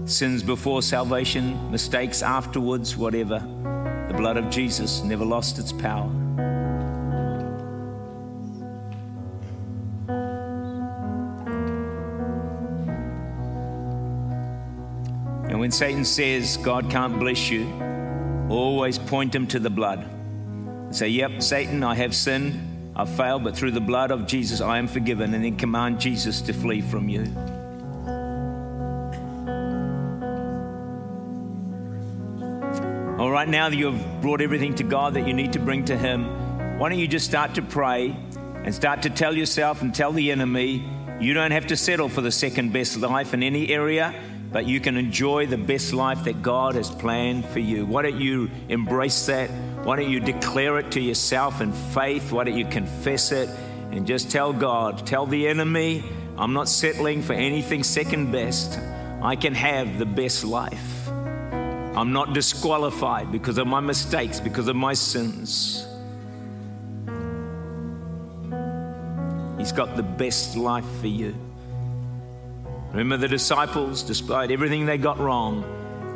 Sins 0.05 0.43
before 0.43 0.83
salvation, 0.83 1.71
mistakes 1.71 2.23
afterwards, 2.25 2.97
whatever. 2.97 3.39
The 4.09 4.15
blood 4.17 4.37
of 4.37 4.51
Jesus 4.51 5.05
never 5.05 5.25
lost 5.25 5.61
its 5.61 5.71
power. 5.71 6.11
And 15.49 15.61
when 15.61 15.71
Satan 15.71 16.05
says 16.05 16.57
God 16.57 16.91
can't 16.91 17.21
bless 17.21 17.49
you, 17.49 17.90
Always 18.51 18.99
point 18.99 19.31
them 19.31 19.47
to 19.47 19.61
the 19.61 19.71
blood. 19.71 20.05
Say, 20.91 21.09
Yep, 21.09 21.41
Satan, 21.41 21.85
I 21.85 21.95
have 21.95 22.17
sinned, 22.17 22.97
I've 22.97 23.09
failed, 23.09 23.45
but 23.45 23.57
through 23.57 23.71
the 23.71 23.81
blood 23.81 24.11
of 24.11 24.27
Jesus 24.27 24.61
I 24.61 24.79
am 24.79 24.89
forgiven, 24.89 25.33
and 25.35 25.45
then 25.45 25.57
command 25.57 26.01
Jesus 26.01 26.41
to 26.43 26.53
flee 26.53 26.81
from 26.81 27.09
you. 27.09 27.23
All 33.21 33.31
right, 33.31 33.49
now 33.49 33.69
that 33.69 33.77
you've 33.77 34.21
brought 34.21 34.41
everything 34.41 34.75
to 34.77 34.83
God 34.83 35.15
that 35.15 35.29
you 35.29 35.33
need 35.33 35.53
to 35.53 35.61
bring 35.61 35.85
to 35.85 35.97
Him, 35.97 36.79
why 36.81 36.89
don't 36.89 36.99
you 36.99 37.07
just 37.07 37.27
start 37.27 37.55
to 37.55 37.63
pray 37.63 38.17
and 38.65 38.75
start 38.75 39.03
to 39.03 39.11
tell 39.11 39.37
yourself 39.37 39.81
and 39.81 39.95
tell 39.95 40.11
the 40.11 40.33
enemy, 40.33 40.85
you 41.21 41.35
don't 41.35 41.53
have 41.53 41.69
to 41.69 41.77
settle 41.77 42.09
for 42.09 42.21
the 42.21 42.33
second 42.33 42.73
best 42.73 42.97
life 42.97 43.33
in 43.33 43.45
any 43.45 43.69
area 43.69 44.13
but 44.53 44.67
you 44.67 44.81
can 44.81 44.97
enjoy 44.97 45.47
the 45.47 45.57
best 45.57 45.93
life 45.93 46.25
that 46.25 46.43
God 46.43 46.75
has 46.75 46.91
planned 46.91 47.47
for 47.47 47.61
you. 47.61 47.87
Why 47.87 48.03
don't 48.03 48.21
you 48.21 48.51
embrace 48.69 49.27
that? 49.27 49.49
Why 49.85 49.97
don't 49.97 50.11
you 50.11 50.21
declare 50.21 50.79
it 50.79 50.91
to 50.93 51.01
yourself 51.01 51.61
in 51.61 51.73
faith? 51.73 52.33
Why 52.33 52.45
don't 52.45 52.57
you 52.57 52.67
confess 52.67 53.33
it 53.33 53.49
and 53.93 54.07
just 54.07 54.31
tell 54.31 54.53
God, 54.53 55.07
tell 55.07 55.27
the 55.27 55.47
enemy, 55.47 56.03
I'm 56.37 56.53
not 56.53 56.69
settling 56.69 57.23
for 57.23 57.33
anything 57.33 57.83
second 57.83 58.33
best. 58.33 58.79
I 59.23 59.37
can 59.37 59.55
have 59.55 59.99
the 59.99 60.07
best 60.07 60.45
life. 60.45 61.09
I'm 61.09 62.13
not 62.13 62.33
disqualified 62.33 63.31
because 63.31 63.59
of 63.59 63.67
my 63.67 63.81
mistakes, 63.81 64.41
because 64.41 64.69
of 64.69 64.77
my 64.77 64.95
sins. 64.95 65.87
He's 69.59 69.73
got 69.73 69.97
the 69.97 70.03
best 70.03 70.57
life 70.57 70.87
for 71.01 71.09
you. 71.09 71.37
Remember 72.91 73.17
the 73.17 73.29
disciples, 73.29 74.03
despite 74.03 74.51
everything 74.51 74.85
they 74.85 74.99
got 74.99 75.19
wrong, 75.19 75.65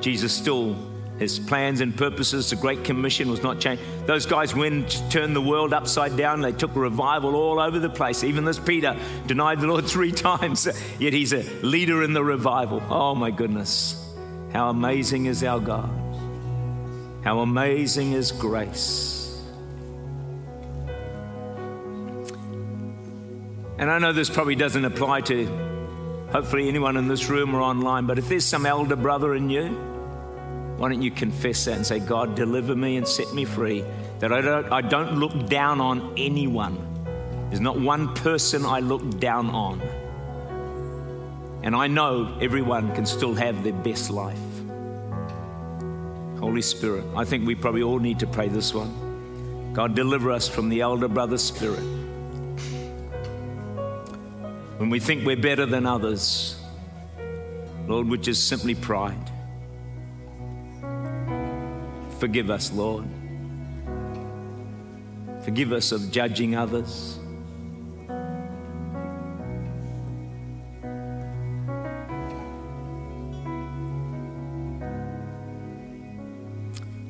Jesus 0.01 0.33
still, 0.33 0.77
his 1.19 1.39
plans 1.39 1.81
and 1.81 1.97
purposes, 1.97 2.51
the 2.51 2.57
Great 2.57 2.83
Commission 2.83 3.31
was 3.31 3.45
not 3.45 3.61
changed. 3.61 3.83
Those 4.07 4.27
guys 4.27 4.55
went, 4.57 5.03
turned 5.09 5.37
the 5.37 5.41
world 5.41 5.73
upside 5.73 6.17
down. 6.17 6.41
They 6.41 6.51
took 6.51 6.75
revival 6.75 7.37
all 7.37 7.61
over 7.61 7.79
the 7.79 7.89
place. 7.89 8.25
Even 8.25 8.45
this 8.45 8.59
Peter 8.59 8.97
denied 9.27 9.61
the 9.61 9.69
Lord 9.69 9.85
three 9.89 10.11
times, 10.11 10.67
yet 10.99 11.13
he's 11.13 11.33
a 11.33 11.43
leader 11.63 12.03
in 12.03 12.13
the 12.13 12.25
revival. 12.25 12.83
Oh 12.91 13.15
my 13.15 13.31
goodness. 13.31 14.01
How 14.53 14.71
amazing 14.71 15.27
is 15.27 15.43
our 15.45 15.61
God! 15.61 15.91
How 17.25 17.41
amazing 17.41 18.13
is 18.13 18.33
grace. 18.33 19.41
And 23.79 23.91
I 23.91 23.99
know 23.99 24.13
this 24.13 24.31
probably 24.31 24.55
doesn't 24.55 24.85
apply 24.85 25.23
to 25.23 25.74
hopefully 26.35 26.67
anyone 26.67 26.97
in 26.97 27.07
this 27.07 27.31
room 27.31 27.55
or 27.55 27.61
online, 27.61 28.07
but 28.07 28.19
if 28.19 28.29
there's 28.29 28.45
some 28.45 28.67
elder 28.67 28.97
brother 28.97 29.37
in 29.37 29.49
you, 29.49 29.69
why 30.79 30.89
don't 30.89 31.01
you 31.01 31.13
confess 31.13 31.65
that 31.65 31.77
and 31.77 31.87
say, 31.87 32.01
God, 32.01 32.35
deliver 32.35 32.75
me 32.75 32.97
and 32.97 33.07
set 33.07 33.33
me 33.33 33.45
free, 33.45 33.85
that 34.19 34.33
I 34.33 34.41
don't, 34.41 34.73
I 34.73 34.81
don't 34.81 35.21
look 35.21 35.49
down 35.49 35.81
on 35.81 36.13
anyone. 36.17 36.77
There's 37.51 37.61
not 37.61 37.79
one 37.79 38.13
person 38.15 38.67
I 38.67 38.81
look 38.81 39.21
down 39.21 39.49
on. 39.51 39.81
And 41.63 41.77
I 41.77 41.87
know 41.87 42.37
everyone 42.43 42.93
can 42.97 43.07
still 43.07 43.35
have 43.35 43.63
their 43.63 43.73
best 43.73 44.11
life. 44.11 44.37
Holy 46.41 46.63
Spirit, 46.63 47.05
I 47.15 47.25
think 47.25 47.47
we 47.47 47.55
probably 47.55 47.85
all 47.85 48.01
need 48.01 48.19
to 48.19 48.27
pray 48.27 48.49
this 48.49 48.75
one. 48.75 49.73
God, 49.73 49.95
deliver 49.95 50.33
us 50.33 50.49
from 50.49 50.69
the 50.69 50.81
elder 50.81 51.07
brother 51.07 51.39
spirit 51.39 52.04
when 54.79 54.91
we 54.91 54.99
think 54.99 55.25
we're 55.25 55.37
better 55.37 55.67
than 55.67 55.87
others, 55.87 56.57
Lord, 57.87 58.09
which 58.09 58.29
is 58.29 58.43
simply 58.43 58.75
pride. 58.75 59.31
Forgive 62.19 62.51
us, 62.51 62.73
Lord. 62.73 63.05
Forgive 65.45 65.73
us 65.73 65.93
of 65.93 66.11
judging 66.11 66.57
others. 66.57 67.19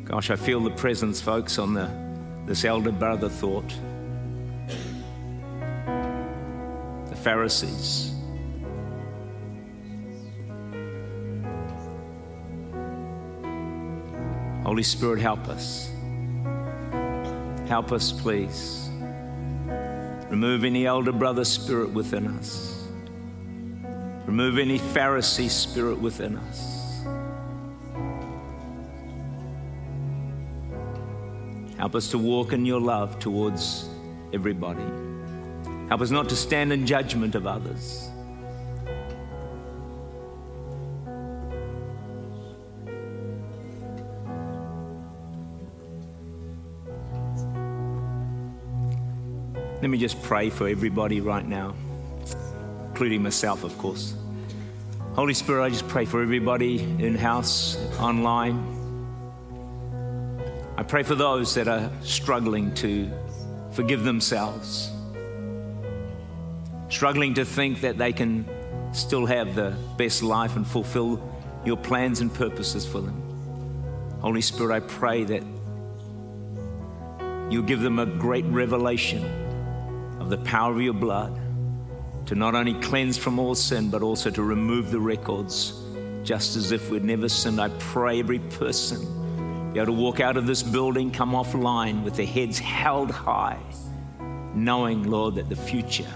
Gosh, 0.05 0.31
I 0.31 0.37
feel 0.37 0.61
the 0.61 0.71
presence, 0.71 1.21
folks, 1.21 1.59
on 1.59 1.75
the, 1.75 1.91
this 2.47 2.65
elder 2.65 2.93
brother 2.93 3.29
thought. 3.29 3.73
Pharisees. 7.25 8.13
Holy 14.63 14.83
Spirit, 14.83 15.21
help 15.21 15.49
us. 15.49 15.91
Help 17.67 17.93
us, 17.93 18.13
please. 18.13 18.91
Remove 20.29 20.65
any 20.65 20.85
elder 20.85 21.13
brother 21.13 21.47
spirit 21.47 21.91
within 21.91 22.27
us. 22.27 22.87
Remove 24.27 24.59
any 24.59 24.79
Pharisee 24.79 25.49
spirit 25.49 25.99
within 25.99 26.37
us. 26.37 27.05
Help 31.79 31.95
us 31.95 32.11
to 32.11 32.19
walk 32.19 32.53
in 32.53 32.67
your 32.67 32.81
love 32.81 33.19
towards 33.19 33.89
everybody. 34.35 35.04
Help 35.89 36.01
us 36.01 36.11
not 36.11 36.29
to 36.31 36.37
stand 36.37 36.73
in 36.73 36.87
judgment 36.87 37.35
of 37.35 37.47
others. 37.47 38.09
Let 49.83 49.91
me 49.91 49.99
just 49.99 50.23
pray 50.23 50.49
for 50.49 50.67
everybody 50.67 51.21
right 51.21 51.47
now, 51.47 51.75
including 52.89 53.23
myself, 53.23 53.65
of 53.65 53.77
course. 53.77 54.15
Holy 55.13 55.35
Spirit, 55.35 55.63
I 55.63 55.69
just 55.69 55.87
pray 55.89 56.07
for 56.07 56.23
everybody 56.23 56.81
in 56.81 57.15
house, 57.15 57.77
online. 58.01 58.57
I 60.79 60.83
pray 60.83 61.03
for 61.03 61.15
those 61.15 61.55
that 61.55 61.69
are 61.69 61.91
struggling 62.03 62.73
to 62.77 63.11
forgive 63.73 64.05
themselves, 64.05 64.91
struggling 66.95 67.35
to 67.35 67.45
think 67.45 67.81
that 67.81 67.99
they 67.99 68.13
can 68.13 68.49
still 68.93 69.27
have 69.27 69.57
the 69.57 69.77
best 69.97 70.23
life 70.23 70.55
and 70.55 70.65
fulfill 70.65 71.21
your 71.65 71.77
plans 71.77 72.21
and 72.21 72.33
purposes 72.33 72.87
for 72.87 73.01
them. 73.01 73.21
Holy 74.21 74.41
Spirit, 74.41 74.77
I 74.77 74.79
pray 74.79 75.25
that 75.25 75.43
you'll 77.51 77.65
give 77.65 77.81
them 77.81 77.99
a 77.99 78.07
great 78.07 78.45
revelation 78.45 79.25
of 80.21 80.31
the 80.31 80.39
power 80.39 80.73
of 80.73 80.81
your 80.81 80.95
blood 80.95 81.37
to 82.27 82.37
not 82.37 82.55
only 82.55 82.75
cleanse 82.75 83.19
from 83.19 83.41
all 83.41 83.57
sin, 83.57 83.91
but 83.91 84.01
also 84.01 84.31
to 84.31 84.45
remove 84.45 84.93
the 84.93 85.01
records, 85.01 85.83
just 86.23 86.55
as 86.55 86.71
if 86.71 86.91
we'd 86.91 87.03
never 87.03 87.29
sinned. 87.29 87.61
I 87.61 87.71
pray 87.81 88.21
every 88.21 88.39
person 88.39 89.73
be 89.73 89.81
able 89.81 89.87
to 89.87 90.01
walk 90.01 90.21
out 90.21 90.37
of 90.37 90.47
this 90.47 90.63
building, 90.63 91.11
come 91.11 91.33
offline 91.33 92.05
with 92.05 92.15
their 92.15 92.25
heads 92.25 92.61
held 92.61 93.11
high, 93.11 93.59
knowing, 94.55 95.03
Lord, 95.03 95.35
that 95.35 95.49
the 95.49 95.57
future 95.57 96.07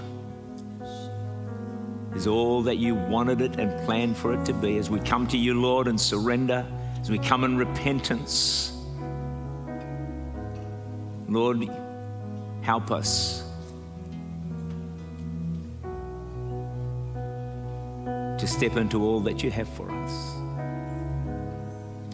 is 2.19 2.27
all 2.27 2.63
that 2.63 2.79
you 2.79 2.97
wanted 2.97 3.41
it 3.41 3.61
and 3.61 3.71
planned 3.87 4.17
for 4.17 4.35
it 4.35 4.45
to 4.45 4.53
be. 4.53 4.77
As 4.77 4.91
we 4.91 4.99
come 4.99 5.29
to 5.29 5.39
you, 5.39 5.55
Lord, 5.55 5.87
and 5.87 6.01
surrender, 6.01 6.67
as 7.01 7.13
we 7.13 7.19
come 7.19 7.45
in 7.45 7.57
repentance, 7.57 8.73
Lord, 11.29 11.71
help 12.63 12.91
us 12.91 13.45
to 18.05 18.47
step 18.49 18.77
into 18.77 19.05
all 19.05 19.21
that 19.21 19.45
you 19.45 19.53
have 19.53 19.69
for 19.69 19.89
us. 19.89 20.35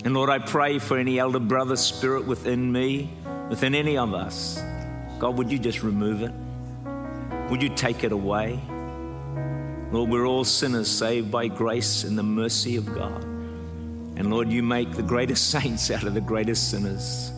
And 0.05 0.13
Lord, 0.13 0.29
I 0.29 0.39
pray 0.39 0.79
for 0.79 0.99
any 0.99 1.19
elder 1.19 1.41
brother 1.41 1.77
spirit 1.77 2.27
within 2.27 2.71
me, 2.71 3.11
within 3.49 3.75
any 3.75 3.97
of 3.97 4.13
us. 4.13 4.63
God, 5.19 5.39
would 5.39 5.51
you 5.51 5.59
just 5.59 5.83
remove 5.83 6.21
it? 6.21 6.33
Would 7.51 7.63
you 7.63 7.71
take 7.71 8.05
it 8.05 8.13
away? 8.13 8.61
Lord, 9.93 10.11
we're 10.11 10.27
all 10.27 10.45
sinners 10.45 10.91
saved 10.91 11.31
by 11.31 11.49
grace 11.49 12.05
and 12.05 12.19
the 12.19 12.23
mercy 12.23 12.77
of 12.77 12.87
God. 12.95 13.23
And 14.17 14.31
Lord, 14.31 14.49
you 14.49 14.63
make 14.63 14.93
the 14.93 15.03
greatest 15.03 15.51
saints 15.51 15.91
out 15.91 16.05
of 16.05 16.15
the 16.15 16.21
greatest 16.21 16.71
sinners. 16.71 17.33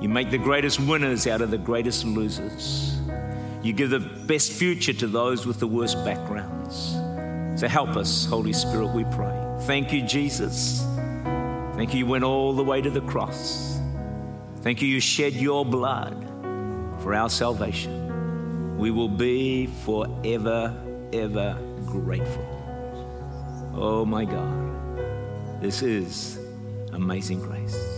You 0.00 0.08
make 0.08 0.30
the 0.30 0.38
greatest 0.38 0.80
winners 0.80 1.26
out 1.26 1.40
of 1.40 1.50
the 1.50 1.58
greatest 1.58 2.04
losers. 2.04 2.98
You 3.62 3.72
give 3.72 3.90
the 3.90 4.00
best 4.00 4.52
future 4.52 4.92
to 4.94 5.06
those 5.06 5.46
with 5.46 5.60
the 5.60 5.66
worst 5.68 6.04
backgrounds. 6.04 6.96
So 7.60 7.68
help 7.68 7.90
us, 7.90 8.24
Holy 8.26 8.52
Spirit, 8.52 8.88
we 8.88 9.04
pray. 9.04 9.38
Thank 9.60 9.92
you, 9.92 10.02
Jesus. 10.02 10.84
Thank 11.76 11.92
you, 11.92 12.00
you 12.00 12.06
went 12.06 12.24
all 12.24 12.52
the 12.52 12.64
way 12.64 12.80
to 12.80 12.90
the 12.90 13.00
cross. 13.02 13.78
Thank 14.62 14.82
you, 14.82 14.88
you 14.88 15.00
shed 15.00 15.34
your 15.34 15.64
blood 15.64 16.16
for 17.00 17.14
our 17.14 17.30
salvation. 17.30 18.78
We 18.78 18.90
will 18.90 19.08
be 19.08 19.66
forever, 19.84 20.74
ever 21.12 21.56
grateful. 22.00 22.46
Oh 23.74 24.04
my 24.06 24.24
God, 24.24 25.60
this 25.60 25.82
is 25.82 26.38
amazing 26.92 27.40
grace. 27.40 27.91